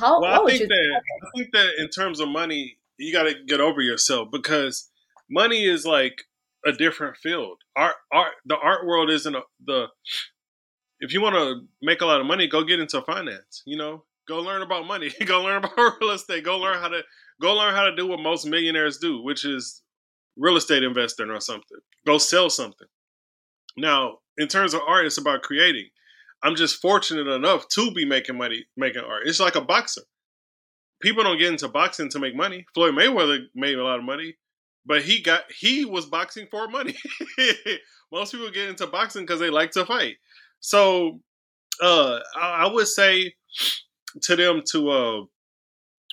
[0.00, 0.20] How?
[0.20, 3.60] Well, I think that I think that in terms of money, you got to get
[3.60, 4.88] over yourself because
[5.30, 6.22] money is like
[6.64, 7.58] a different field.
[7.76, 9.86] Art, art, the art world isn't a, the.
[11.00, 13.62] If you want to make a lot of money, go get into finance.
[13.66, 15.12] You know, go learn about money.
[15.26, 16.44] go learn about real estate.
[16.44, 17.02] Go learn how to
[17.40, 19.82] go learn how to do what most millionaires do, which is
[20.36, 21.78] real estate investing or something.
[22.06, 22.88] Go sell something.
[23.76, 25.88] Now, in terms of art, it's about creating.
[26.42, 29.26] I'm just fortunate enough to be making money making art.
[29.26, 30.02] It's like a boxer.
[31.00, 32.66] People don't get into boxing to make money.
[32.74, 34.36] Floyd Mayweather made a lot of money,
[34.86, 36.96] but he got he was boxing for money.
[38.12, 40.16] Most people get into boxing because they like to fight.
[40.60, 41.20] So
[41.82, 43.34] uh, I, I would say
[44.22, 45.20] to them to uh,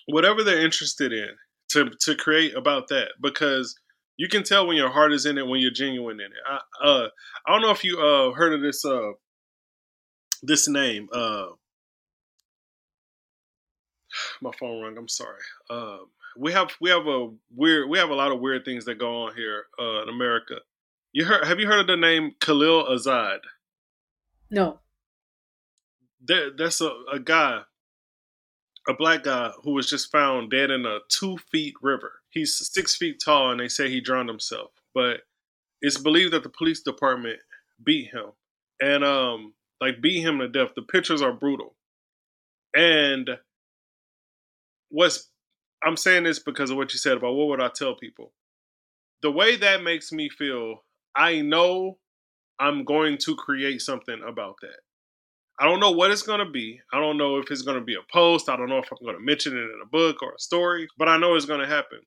[0.07, 1.29] whatever they're interested in
[1.71, 3.75] to to create about that because
[4.17, 6.31] you can tell when your heart is in it when you're genuine in it.
[6.47, 7.07] I, uh,
[7.45, 9.11] I don't know if you uh, heard of this uh,
[10.43, 11.09] this name.
[11.11, 11.47] Uh,
[14.41, 14.97] my phone rang.
[14.97, 15.41] I'm sorry.
[15.69, 15.99] Uh,
[16.37, 19.23] we have we have a weird we have a lot of weird things that go
[19.23, 20.55] on here uh, in America.
[21.13, 21.45] You heard?
[21.45, 23.39] Have you heard of the name Khalil Azad?
[24.49, 24.79] No.
[26.21, 27.61] There, that's a, a guy,
[28.87, 32.95] a black guy who was just found dead in a two feet river he's six
[32.95, 34.71] feet tall, and they say he drowned himself.
[34.93, 35.21] But
[35.81, 37.39] it's believed that the police department
[37.83, 38.31] beat him,
[38.81, 40.69] and um, like beat him to death.
[40.75, 41.75] The pictures are brutal,
[42.75, 43.29] and
[44.89, 45.29] what's
[45.83, 48.33] I'm saying this because of what you said about what would I tell people.
[49.21, 50.83] The way that makes me feel,
[51.15, 51.97] I know
[52.59, 54.77] I'm going to create something about that.
[55.59, 56.79] I don't know what it's going to be.
[56.93, 58.47] I don't know if it's going to be a post.
[58.47, 60.87] I don't know if I'm going to mention it in a book or a story,
[60.97, 61.99] but I know it's going to happen.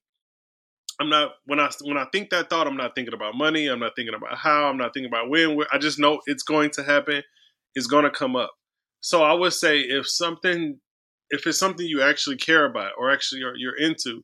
[1.01, 3.69] I'm not when I when I think that thought, I'm not thinking about money.
[3.69, 4.69] I'm not thinking about how.
[4.69, 5.59] I'm not thinking about when.
[5.73, 7.23] I just know it's going to happen.
[7.75, 8.51] It's going to come up.
[9.01, 10.79] So I would say if something,
[11.31, 14.23] if it's something you actually care about or actually you're, you're into,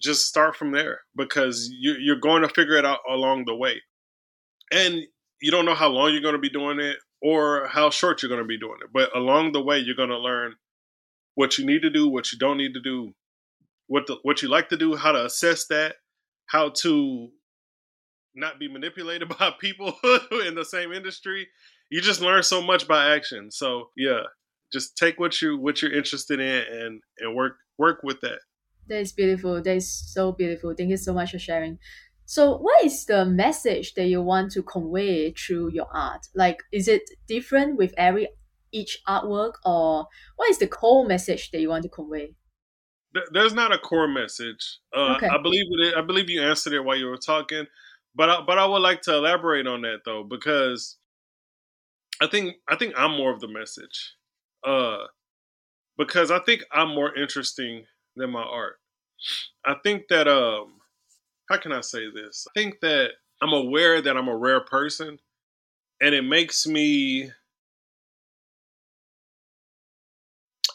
[0.00, 3.80] just start from there because you, you're going to figure it out along the way.
[4.72, 5.02] And
[5.40, 8.28] you don't know how long you're going to be doing it or how short you're
[8.28, 10.54] going to be doing it, but along the way you're going to learn
[11.34, 13.12] what you need to do, what you don't need to do,
[13.86, 15.96] what the, what you like to do, how to assess that,
[16.46, 17.28] how to
[18.34, 19.94] not be manipulated by people
[20.46, 21.48] in the same industry.
[21.92, 23.50] You just learn so much by action.
[23.50, 24.22] So yeah,
[24.72, 28.38] just take what you what you're interested in and and work work with that.
[28.88, 29.62] That is beautiful.
[29.62, 30.74] That is so beautiful.
[30.74, 31.78] Thank you so much for sharing.
[32.24, 36.28] So, what is the message that you want to convey through your art?
[36.34, 38.28] Like, is it different with every
[38.72, 42.34] each artwork, or what is the core message that you want to convey?
[43.32, 44.78] there's not a core message.
[44.96, 45.28] Uh, okay.
[45.28, 45.94] I believe it.
[45.94, 47.66] I believe you answered it while you were talking,
[48.14, 50.96] but I, but I would like to elaborate on that though because
[52.22, 54.14] I think I think I'm more of the message,
[54.64, 55.06] uh,
[55.98, 58.76] because I think I'm more interesting than my art.
[59.64, 60.74] I think that um,
[61.50, 62.46] how can I say this?
[62.48, 65.18] I think that I'm aware that I'm a rare person,
[66.00, 67.32] and it makes me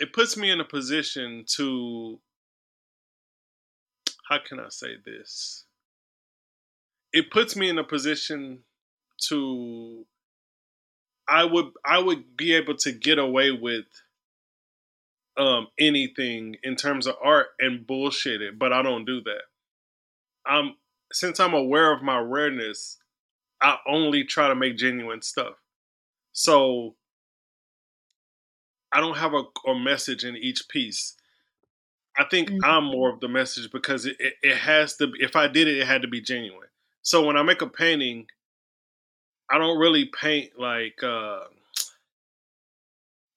[0.01, 2.19] it puts me in a position to
[4.29, 5.63] how can I say this?
[7.13, 8.63] It puts me in a position
[9.29, 10.05] to
[11.27, 13.85] I would I would be able to get away with
[15.37, 19.41] um anything in terms of art and bullshit it, but I don't do that.
[20.45, 20.75] I'm
[21.11, 22.97] since I'm aware of my rareness,
[23.61, 25.55] I only try to make genuine stuff.
[26.33, 26.95] So
[28.91, 31.15] I don't have a, a message in each piece.
[32.17, 32.63] I think mm-hmm.
[32.63, 35.11] I'm more of the message because it, it, it, has to.
[35.19, 36.67] If I did it, it had to be genuine.
[37.01, 38.27] So when I make a painting,
[39.49, 41.39] I don't really paint like uh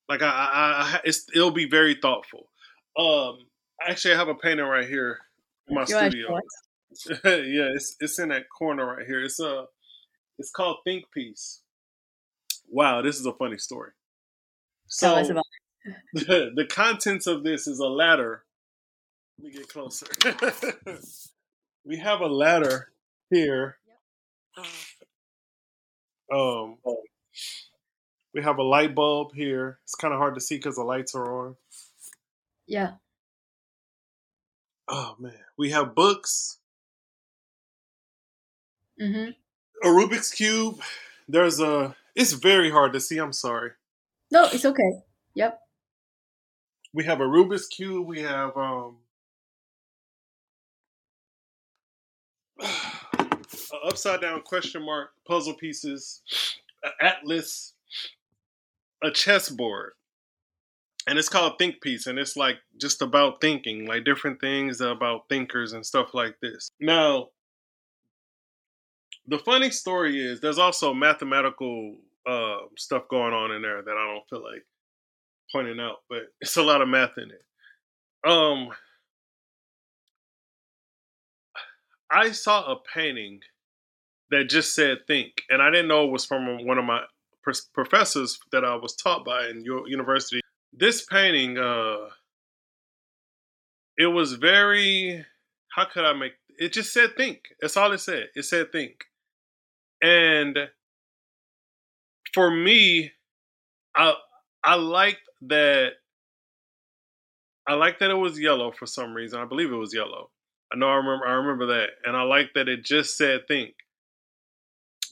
[0.09, 2.49] like I, I, I it's it'll be very thoughtful.
[2.99, 3.47] Um,
[3.87, 5.19] actually, I have a painting right here
[5.69, 6.39] in my studio.
[7.25, 9.23] yeah, it's it's in that corner right here.
[9.23, 9.65] It's a uh,
[10.39, 11.61] it's called Think Piece.
[12.69, 13.93] Wow, this is a funny story.
[14.89, 15.45] So about-
[16.13, 18.45] the, the contents of this is a ladder.
[19.39, 20.07] Let me get closer.
[21.85, 22.91] we have a ladder
[23.31, 23.79] here.
[26.33, 26.77] Um,
[28.33, 29.79] we have a light bulb here.
[29.85, 31.57] It's kind of hard to see because the lights are on.
[32.67, 32.93] Yeah.
[34.89, 36.59] Oh man, we have books.
[39.01, 39.31] Mm-hmm.
[39.83, 40.81] A Rubik's cube.
[41.29, 41.97] There's a.
[42.15, 43.19] It's very hard to see.
[43.19, 43.71] I'm sorry.
[44.31, 45.03] No, it's okay.
[45.35, 45.61] Yep.
[46.93, 48.07] We have a Rubik's cube.
[48.07, 48.97] We have um.
[53.85, 56.23] Upside down question mark puzzle pieces,
[56.83, 57.75] an atlas,
[59.03, 59.93] a chessboard.
[61.07, 65.29] And it's called Think Piece, and it's like just about thinking, like different things about
[65.29, 66.71] thinkers and stuff like this.
[66.79, 67.29] Now,
[69.27, 74.07] the funny story is there's also mathematical uh, stuff going on in there that I
[74.07, 74.65] don't feel like
[75.53, 78.31] pointing out, but it's a lot of math in it.
[78.31, 78.69] Um,
[82.11, 83.41] I saw a painting
[84.31, 85.43] that just said think.
[85.49, 87.03] And I didn't know it was from one of my
[87.75, 90.41] professors that I was taught by in your university.
[90.73, 92.09] This painting, uh,
[93.99, 95.25] it was very,
[95.75, 97.41] how could I make, it just said think.
[97.61, 98.29] That's all it said.
[98.35, 99.05] It said think.
[100.03, 100.59] And
[102.33, 103.13] for me,
[103.97, 104.15] I,
[104.63, 105.93] I liked that,
[107.67, 109.41] I liked that it was yellow for some reason.
[109.41, 110.31] I believe it was yellow.
[110.73, 111.89] I know I remember I remember that.
[112.05, 113.75] And I like that it just said think.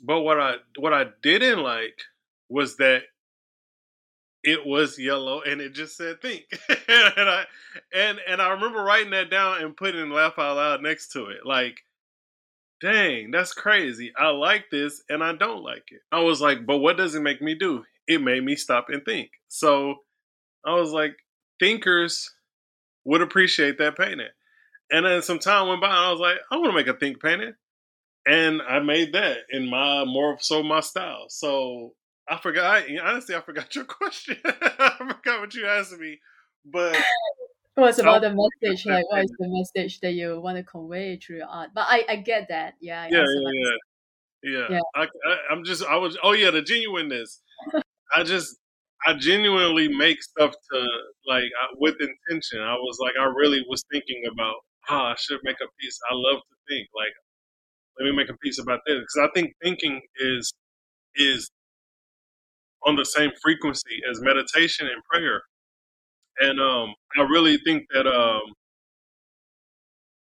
[0.05, 2.01] But what I what I didn't like
[2.49, 3.03] was that
[4.45, 6.45] it was yellow and it just said think.
[6.69, 7.45] and I
[7.93, 11.45] and and I remember writing that down and putting laugh out loud next to it.
[11.45, 11.81] Like,
[12.81, 14.13] dang, that's crazy.
[14.17, 16.01] I like this and I don't like it.
[16.13, 17.85] I was like, but what does it make me do?
[18.07, 19.31] It made me stop and think.
[19.49, 19.97] So
[20.65, 21.17] I was like,
[21.61, 22.33] thinkers
[23.05, 24.29] would appreciate that painting.
[24.91, 26.99] And then some time went by and I was like, I want to make a
[26.99, 27.53] think painting
[28.29, 31.27] and I made that in my more so my style.
[31.29, 31.95] So
[32.29, 32.65] I forgot.
[32.65, 34.37] I, Honestly, I forgot your question.
[34.45, 36.21] I forgot what you asked me,
[36.65, 38.85] but it was about the message.
[38.87, 41.71] Like, what is the message that you want to convey through your art?
[41.75, 42.75] But I, I get that.
[42.81, 43.09] Yeah.
[43.11, 43.51] Yeah, yeah,
[44.43, 44.67] yeah, yeah.
[44.71, 44.81] yeah.
[44.95, 45.85] I, I, am just.
[45.85, 46.19] I was.
[46.23, 47.41] Oh yeah, the genuineness.
[48.15, 48.57] I just.
[49.07, 50.87] I genuinely make stuff to
[51.27, 51.45] like
[51.77, 52.61] with intention.
[52.61, 54.57] I was like, I really was thinking about,
[54.91, 55.99] ah, oh, I should make a piece.
[56.11, 56.89] I love to think.
[56.95, 57.15] Like
[57.99, 60.53] let me make a piece about this because I think thinking is
[61.17, 61.51] is
[62.87, 65.43] on the same frequency as meditation and prayer,
[66.41, 68.43] and um, I really think that um,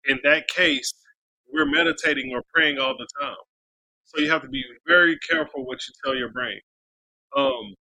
[0.08, 0.94] in that case
[1.52, 3.36] we're meditating or praying all the time.
[4.06, 6.60] So you have to be very careful what you tell your brain.
[7.38, 7.76] Um,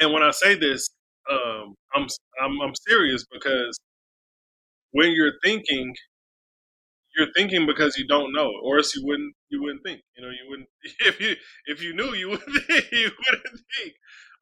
[0.00, 0.88] and when I say this,
[1.30, 2.06] um, I'm,
[2.42, 3.78] I'm I'm serious because
[4.92, 5.94] when you're thinking,
[7.16, 10.02] you're thinking because you don't know, or else you wouldn't you wouldn't think.
[10.16, 10.68] You know, you wouldn't
[11.00, 13.94] if you if you knew you wouldn't think, you wouldn't think.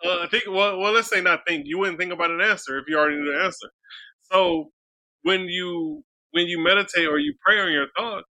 [0.05, 1.65] Uh, think well, well, let's say not think.
[1.67, 3.69] You wouldn't think about an answer if you already knew the answer.
[4.33, 4.71] So
[5.23, 6.03] when you
[6.33, 8.29] when you meditate or you pray on your thoughts,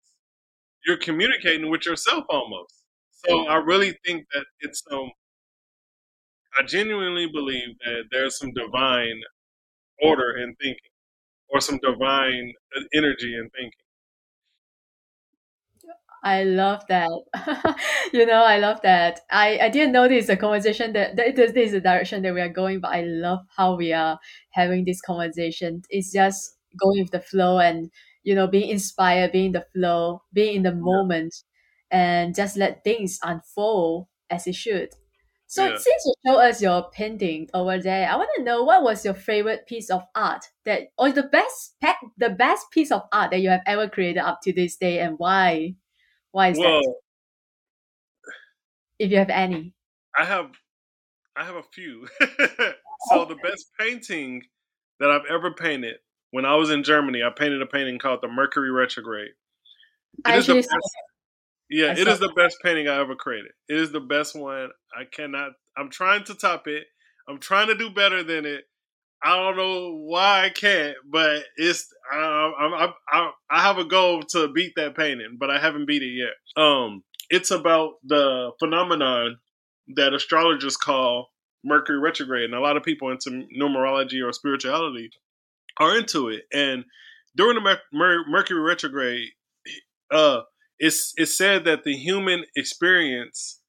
[0.86, 2.74] you're communicating with yourself almost.
[3.26, 5.10] So I really think that it's um
[6.58, 9.20] I genuinely believe that there's some divine
[10.02, 10.90] order in thinking
[11.50, 13.83] or some divine uh, energy in thinking.
[16.24, 17.10] I love that.
[18.14, 19.20] you know, I love that.
[19.30, 22.22] I, I didn't know this is a conversation that, that this, this is the direction
[22.22, 24.18] that we are going, but I love how we are
[24.52, 25.82] having this conversation.
[25.90, 27.90] It's just going with the flow and,
[28.22, 31.34] you know, being inspired, being in the flow, being in the moment,
[31.90, 34.94] and just let things unfold as it should.
[35.46, 35.76] So Yeah.
[35.76, 39.12] since you show us your painting over there, I want to know what was your
[39.14, 41.76] favorite piece of art that, or the best
[42.16, 45.18] the best piece of art that you have ever created up to this day, and
[45.18, 45.74] why?
[46.34, 46.64] Why is that?
[46.64, 46.96] Well,
[48.98, 49.72] If you have any.
[50.18, 50.50] I have
[51.36, 52.08] I have a few.
[52.20, 52.74] so
[53.12, 53.24] oh.
[53.24, 54.42] the best painting
[54.98, 55.94] that I've ever painted
[56.32, 59.30] when I was in Germany, I painted a painting called the Mercury Retrograde.
[60.24, 60.70] I It is the best,
[61.70, 63.52] yeah, I it is the best painting I ever created.
[63.68, 64.70] It is the best one.
[64.92, 65.52] I cannot.
[65.76, 66.82] I'm trying to top it.
[67.28, 68.64] I'm trying to do better than it.
[69.24, 74.22] I don't know why I can't, but it's I, I, I, I have a goal
[74.30, 76.62] to beat that painting, but I haven't beat it yet.
[76.62, 79.38] Um, it's about the phenomenon
[79.96, 81.30] that astrologers call
[81.64, 85.10] Mercury retrograde, and a lot of people into numerology or spirituality
[85.78, 86.42] are into it.
[86.52, 86.84] And
[87.34, 89.30] during the Mer- Mer- Mercury retrograde,
[90.10, 90.42] uh,
[90.78, 93.60] it's it's said that the human experience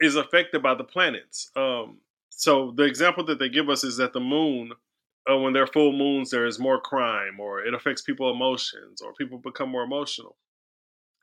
[0.00, 1.50] is affected by the planets.
[1.54, 1.98] Um,
[2.42, 4.72] so the example that they give us is that the moon,
[5.30, 9.00] uh, when there are full moons, there is more crime, or it affects people's emotions,
[9.00, 10.36] or people become more emotional.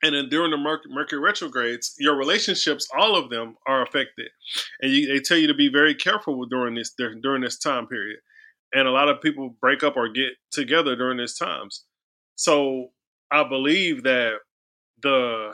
[0.02, 4.30] And then during the Merc- Mercury retrogrades, your relationships, all of them, are affected,
[4.80, 8.20] and you, they tell you to be very careful during this during this time period.
[8.72, 11.84] And a lot of people break up or get together during these times.
[12.36, 12.92] So
[13.30, 14.36] I believe that
[15.02, 15.52] the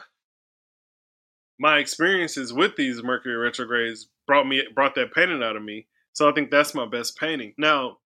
[1.58, 5.86] my experiences with these Mercury retrogrades brought me brought that painting out of me.
[6.12, 7.52] So I think that's my best painting.
[7.58, 7.98] Now,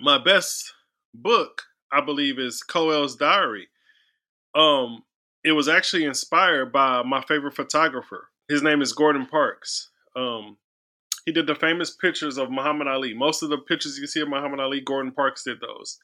[0.00, 0.72] my best
[1.14, 1.62] book,
[1.92, 3.68] I believe, is Coel's Diary.
[4.54, 5.02] Um,
[5.44, 8.28] it was actually inspired by my favorite photographer.
[8.48, 9.90] His name is Gordon Parks.
[10.14, 10.56] Um,
[11.24, 13.12] he did the famous pictures of Muhammad Ali.
[13.12, 15.98] Most of the pictures you see of Muhammad Ali, Gordon Parks did those.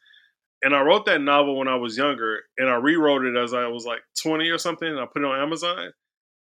[0.62, 3.66] And I wrote that novel when I was younger, and I rewrote it as I
[3.66, 5.92] was like 20 or something, and I put it on Amazon.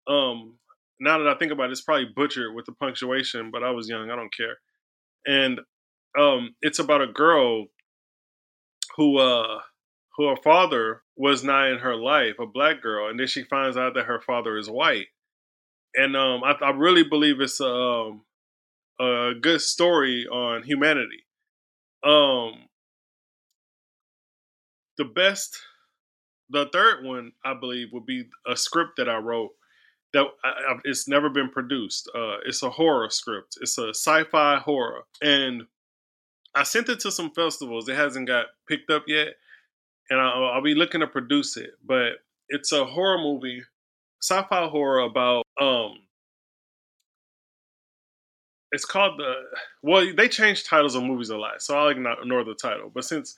[0.06, 0.54] Um,
[1.00, 3.88] now that I think about it, it's probably butchered with the punctuation, but I was
[3.88, 4.56] young, I don't care.
[5.26, 5.60] And
[6.18, 7.66] um, it's about a girl
[8.96, 9.60] who uh,
[10.16, 13.76] who her father was not in her life, a black girl, and then she finds
[13.76, 15.06] out that her father is white.
[15.94, 18.22] And um, I, I really believe it's a, um,
[19.00, 21.24] a good story on humanity.
[22.04, 22.66] Um,
[24.98, 25.58] the best,
[26.50, 29.50] the third one I believe would be a script that I wrote
[30.16, 32.10] that I, it's never been produced.
[32.14, 33.58] Uh, it's a horror script.
[33.60, 35.64] It's a sci-fi horror, and
[36.54, 37.88] I sent it to some festivals.
[37.88, 39.28] It hasn't got picked up yet,
[40.08, 41.70] and I'll, I'll be looking to produce it.
[41.84, 42.12] But
[42.48, 43.62] it's a horror movie,
[44.22, 45.92] sci-fi horror about um.
[48.72, 49.34] It's called the
[49.82, 50.06] well.
[50.16, 52.90] They change titles of movies a lot, so I'll ignore the title.
[52.92, 53.34] But since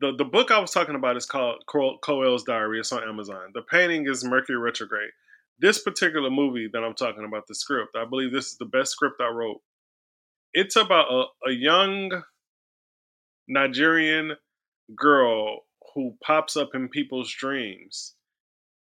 [0.00, 3.50] the the book I was talking about is called Coel's Diary, it's on Amazon.
[3.54, 5.10] The painting is Mercury Retrograde
[5.60, 8.92] this particular movie that I'm talking about, the script, I believe this is the best
[8.92, 9.60] script I wrote.
[10.52, 12.22] It's about a, a young
[13.48, 14.36] Nigerian
[14.96, 18.14] girl who pops up in people's dreams,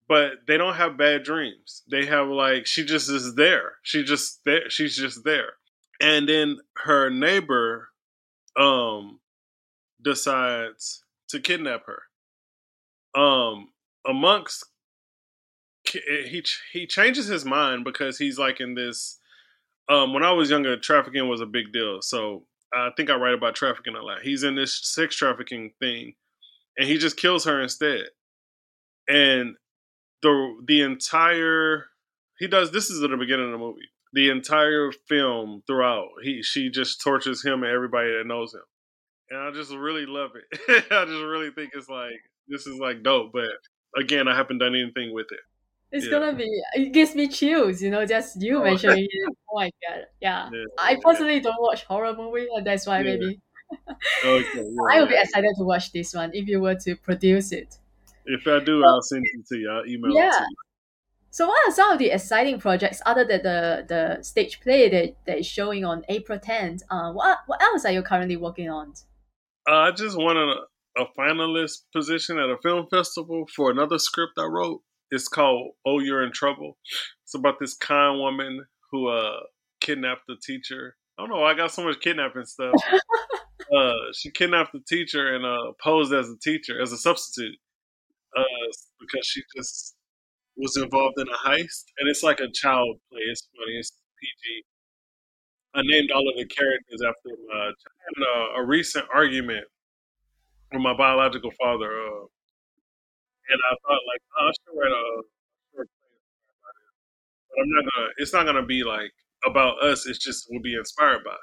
[0.08, 1.82] but they don't have bad dreams.
[1.90, 3.74] They have like she just is there.
[3.82, 4.68] She just there.
[4.70, 5.52] She's just there,
[6.00, 7.88] and then her neighbor
[8.56, 9.20] um
[10.02, 12.02] decides to kidnap her.
[13.20, 13.68] Um,
[14.06, 14.64] amongst
[15.92, 19.18] he he changes his mind because he's like in this.
[19.88, 22.00] Um, when I was younger, trafficking was a big deal.
[22.02, 24.22] So I think I write about trafficking a lot.
[24.22, 26.14] He's in this sex trafficking thing,
[26.78, 28.06] and he just kills her instead.
[29.08, 29.56] And
[30.22, 31.86] the the entire
[32.38, 33.88] he does this is at the beginning of the movie.
[34.14, 38.62] The entire film throughout, he she just tortures him and everybody that knows him,
[39.30, 40.84] and I just really love it.
[40.90, 43.32] I just really think it's like this is like dope.
[43.32, 43.50] But
[43.96, 45.40] again, I haven't done anything with it.
[45.92, 46.10] It's Yeah.
[46.10, 46.48] gonna be.
[46.74, 47.82] It gives me chills.
[47.82, 48.62] You know, just you Oh.
[48.62, 49.34] mentioning it.
[49.50, 50.06] Oh my god!
[50.20, 50.50] Yeah.
[50.52, 50.98] Yeah, I yeah.
[51.02, 53.04] personally don't watch horror movie, and that's why Yeah.
[53.10, 53.40] maybe
[54.24, 57.52] Okay, yeah, I would be excited to watch this one if you were to produce
[57.52, 57.78] it.
[58.26, 59.70] If I do, I'll send it to you.
[59.70, 60.56] I'll email it to you.
[61.30, 65.16] So, what are some of the exciting projects other than the the stage play that,
[65.26, 66.82] that is showing on April 10th?
[66.90, 68.94] Uh, what what else are you currently working on?
[69.68, 74.34] Uh, I just won a, a finalist position at a film festival for another script
[74.38, 74.82] I wrote.
[75.12, 76.78] It's called "Oh, You're in Trouble."
[77.22, 79.40] It's about this kind woman who uh
[79.80, 80.96] kidnapped the teacher.
[81.18, 81.40] I don't know.
[81.42, 82.74] why I got so much kidnapping stuff.
[83.76, 87.56] uh, she kidnapped the teacher and uh, posed as a teacher as a substitute
[88.36, 88.42] uh,
[89.00, 89.94] because she just
[90.56, 91.84] was involved in a heist.
[91.98, 93.20] And it's like a child play.
[93.30, 93.76] It's funny.
[93.78, 94.64] It's PG.
[95.74, 99.64] I named all of the characters after my had a, a recent argument
[100.72, 102.26] with my biological father, uh,
[103.50, 105.04] and I thought like oh, I should write a
[105.74, 106.16] short play,
[107.50, 108.08] but I'm not gonna.
[108.18, 109.12] It's not gonna be like
[109.46, 110.06] about us.
[110.06, 111.36] It's just we'll be inspired by.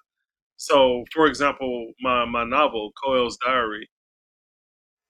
[0.57, 3.89] So, for example, my my novel Coel's Diary,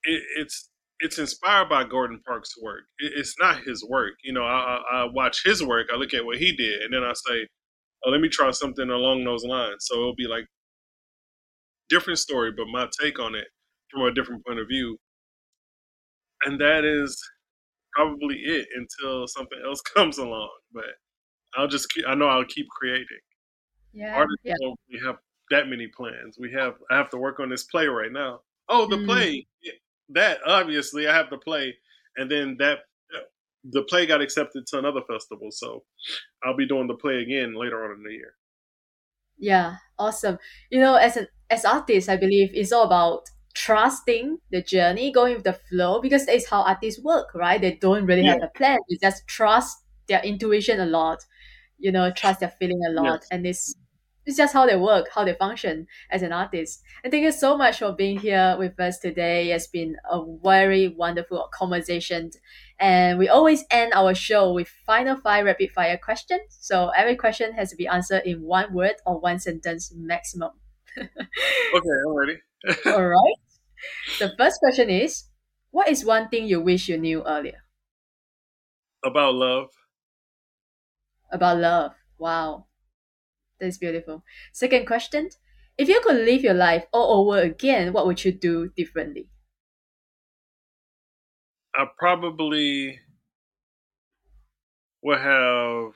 [0.04, 0.70] it, it's
[1.00, 2.84] it's inspired by Gordon Parks' work.
[3.00, 4.14] It, it's not his work.
[4.24, 6.94] You know, I, I, I watch his work, I look at what he did, and
[6.94, 7.48] then I say,
[8.06, 9.78] oh, let me try something along those lines.
[9.88, 10.46] So it'll be like
[11.90, 13.48] different story, but my take on it
[13.92, 14.98] from a different point of view.
[16.46, 17.22] And that is
[17.94, 20.50] probably it until something else comes along.
[20.74, 20.86] But
[21.56, 23.06] I'll just keep, I know I'll keep creating.
[23.94, 24.16] Yeah.
[24.16, 24.54] Artists yeah.
[24.62, 25.16] don't really have
[25.52, 26.38] that many plans.
[26.40, 28.42] We have I have to work on this play right now.
[28.70, 29.06] Oh, the Mm.
[29.06, 29.48] play
[30.10, 31.76] that obviously I have to play,
[32.18, 32.80] and then that
[33.64, 35.84] the play got accepted to another festival, so
[36.44, 38.36] I'll be doing the play again later on in the year.
[39.38, 40.38] Yeah, awesome.
[40.70, 45.36] You know, as an as artists, I believe it's all about trusting the journey, going
[45.36, 47.60] with the flow, because that is how artists work, right?
[47.60, 48.78] They don't really have a plan.
[48.90, 49.78] They just trust
[50.08, 51.20] their intuition a lot,
[51.78, 53.20] you know, trust their feeling a lot.
[53.22, 53.28] Yes.
[53.32, 53.76] And it's
[54.26, 56.84] it's just how they work, how they function as an artist.
[57.04, 59.52] And thank you so much for being here with us today.
[59.52, 62.30] It's been a very wonderful conversation.
[62.80, 66.42] And we always end our show with final five rapid fire questions.
[66.60, 70.52] So every question has to be answered in one word or one sentence maximum.
[71.74, 72.40] Okay, I'm ready.
[72.86, 73.36] All right.
[74.20, 75.26] The first question is
[75.72, 77.64] What is one thing you wish you knew earlier
[79.04, 79.72] About love,
[81.32, 81.96] about love?
[82.20, 82.68] Wow.
[83.60, 84.24] That's beautiful.
[84.54, 85.30] Second question
[85.78, 89.30] If you could live your life all over again, what would you do differently?
[91.74, 93.00] I probably
[95.02, 95.94] would have.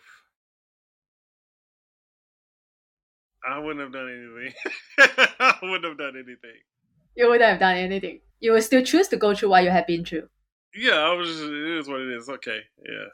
[3.49, 4.53] I wouldn't have done anything.
[5.39, 6.59] I wouldn't have done anything.
[7.15, 8.21] You wouldn't have done anything.
[8.39, 10.29] You would still choose to go through what you have been through.
[10.75, 11.29] Yeah, I was.
[11.29, 12.29] Just, it is what it is.
[12.29, 12.59] Okay.
[12.83, 13.07] Yeah.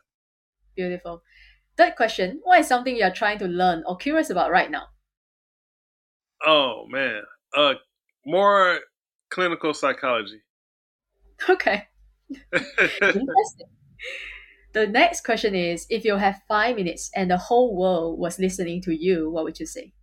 [0.76, 1.24] Beautiful.
[1.78, 4.88] Third question What is something you are trying to learn or curious about right now?
[6.46, 7.22] Oh man.
[7.56, 7.76] Uh,
[8.26, 8.80] more
[9.30, 10.42] clinical psychology.
[11.50, 11.88] Okay.
[12.52, 13.68] Interesting.
[14.74, 18.82] The next question is if you have five minutes and the whole world was listening
[18.84, 19.94] to you, what would you say?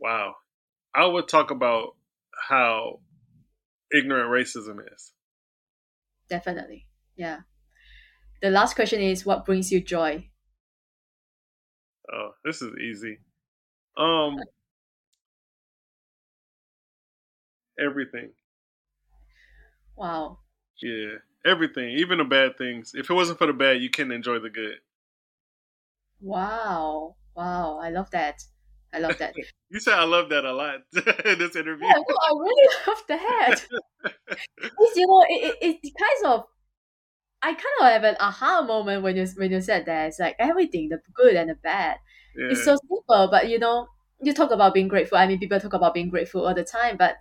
[0.00, 0.34] Wow.
[0.94, 1.96] I would talk about
[2.48, 3.00] how
[3.92, 5.12] ignorant racism is.
[6.28, 6.86] Definitely.
[7.16, 7.40] Yeah.
[8.42, 10.30] The last question is what brings you joy?
[12.12, 13.18] Oh, this is easy.
[13.96, 14.36] Um,
[17.78, 18.32] everything.
[19.96, 20.38] Wow.
[20.82, 22.92] Yeah, everything, even the bad things.
[22.94, 24.78] If it wasn't for the bad, you can enjoy the good.
[26.20, 27.16] Wow.
[27.34, 27.78] Wow.
[27.78, 28.44] I love that.
[28.92, 29.34] I love that.
[29.72, 30.80] You said I love that a lot
[31.24, 31.86] in this interview.
[31.86, 33.60] yeah, no, I really love that.
[34.58, 36.44] It's, you know, it, it, it kind of
[37.42, 40.08] I kind of have an aha moment when you when you said that.
[40.08, 41.98] It's like everything, the good and the bad.
[42.36, 43.88] Yeah, It's so simple, but you know,
[44.20, 45.18] you talk about being grateful.
[45.18, 47.16] I mean, people talk about being grateful all the time, but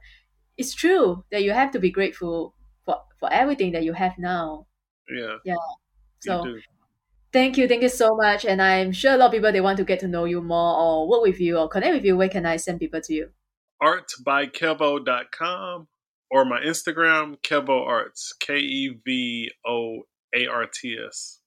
[0.58, 2.56] it's true that you have to be grateful
[2.86, 4.68] for, for everything that you have now.
[5.10, 5.38] yeah.
[5.46, 5.56] Yeah.
[6.22, 6.44] So.
[7.32, 8.46] Thank you, thank you so much.
[8.46, 10.78] And I'm sure a lot of people they want to get to know you more
[10.78, 12.18] or work with you or connect with you.
[12.18, 13.30] Where can I send people to you?
[13.82, 15.88] artbykevo.com
[16.32, 20.02] or my Instagram, Kevo Arts, K E V O
[20.36, 21.40] A R T S.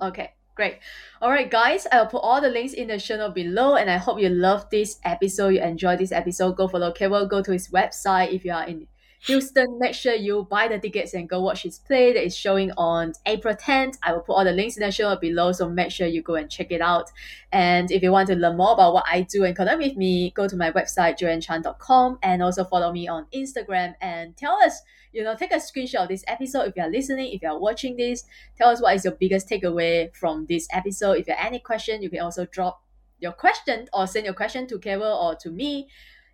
[0.00, 0.78] Okay, great.
[1.22, 3.96] All right, guys, I'll put all the links in the show note below, and I
[3.96, 5.48] hope you love this episode.
[5.48, 6.56] You enjoy this episode.
[6.56, 8.86] Go follow Kevo, Go to his website if you are in
[9.20, 9.78] Houston.
[9.78, 13.12] Make sure you buy the tickets and go watch his play that is showing on
[13.26, 13.98] April 10th.
[14.02, 16.36] I will put all the links in the show below, so make sure you go
[16.36, 17.10] and check it out.
[17.52, 20.30] And if you want to learn more about what I do and connect with me,
[20.30, 24.80] go to my website, joyanchan.com, and also follow me on Instagram and tell us,
[25.12, 27.58] you know, take a screenshot of this episode if you are listening, if you are
[27.58, 28.24] watching this.
[28.56, 31.18] Tell us what is your biggest takeaway from this episode.
[31.18, 32.82] If you have any question, you can also drop
[33.20, 35.88] your question or send your question to Kevo or to me.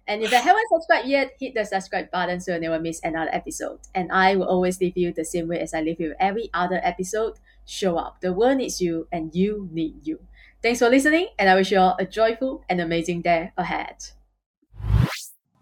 [0.06, 3.30] And if you haven't subscribed yet, hit the subscribe button so you never miss another
[3.32, 3.80] episode.
[3.94, 6.80] And I will always leave you the same way as I leave you every other
[6.82, 7.38] episode.
[7.64, 8.20] Show up.
[8.20, 10.20] The world needs you and you need you.
[10.62, 13.96] Thanks for listening, and I wish you all a joyful and amazing day ahead.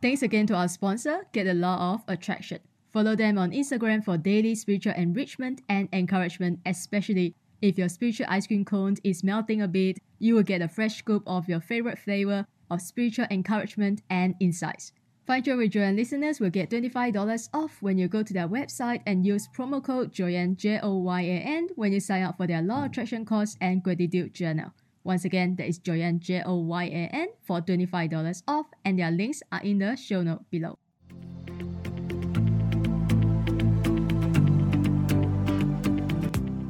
[0.00, 2.60] Thanks again to our sponsor, Get the Law of Attraction.
[2.92, 8.48] Follow them on Instagram for daily spiritual enrichment and encouragement, especially if your spiritual ice
[8.48, 11.98] cream cone is melting a bit, you will get a fresh scoop of your favorite
[11.98, 14.92] flavor of spiritual encouragement and insights.
[15.26, 19.02] Find Joy with Joyan listeners will get $25 off when you go to their website
[19.06, 22.48] and use promo code Joyan J O Y A N when you sign up for
[22.48, 24.72] their Law Attraction course and gratitude journal.
[25.04, 29.12] Once again, that is Joyan J O Y A N for $25 off, and their
[29.12, 30.78] links are in the show note below.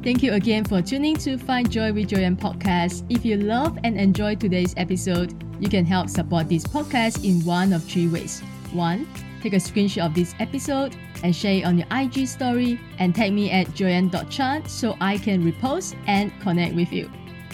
[0.03, 3.05] Thank you again for tuning to Find Joy with Joyan podcast.
[3.09, 5.33] If you love and enjoy today's episode,
[5.63, 8.41] you can help support this podcast in one of three ways.
[8.73, 9.07] One,
[9.41, 10.93] take a screenshot of this episode
[11.23, 15.41] and share it on your IG story and tag me at joyan.chan so I can
[15.41, 17.09] repost and connect with you.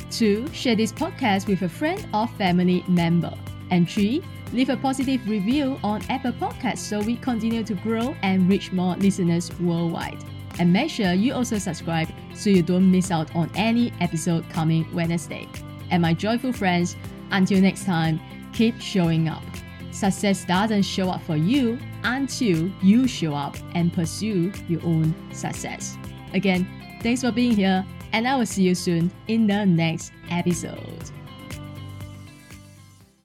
[0.09, 3.31] Two, share this podcast with a friend or family member.
[3.69, 8.49] And three, leave a positive review on Apple Podcasts so we continue to grow and
[8.49, 10.17] reach more listeners worldwide.
[10.57, 14.91] And make sure you also subscribe so you don't miss out on any episode coming
[14.95, 15.47] Wednesday.
[15.91, 16.95] And my joyful friends,
[17.31, 18.19] until next time,
[18.53, 19.43] keep showing up.
[19.91, 25.97] Success doesn't show up for you until you show up and pursue your own success.
[26.33, 26.67] Again,
[27.01, 31.18] thanks for being here, and I will see you soon in the next episode.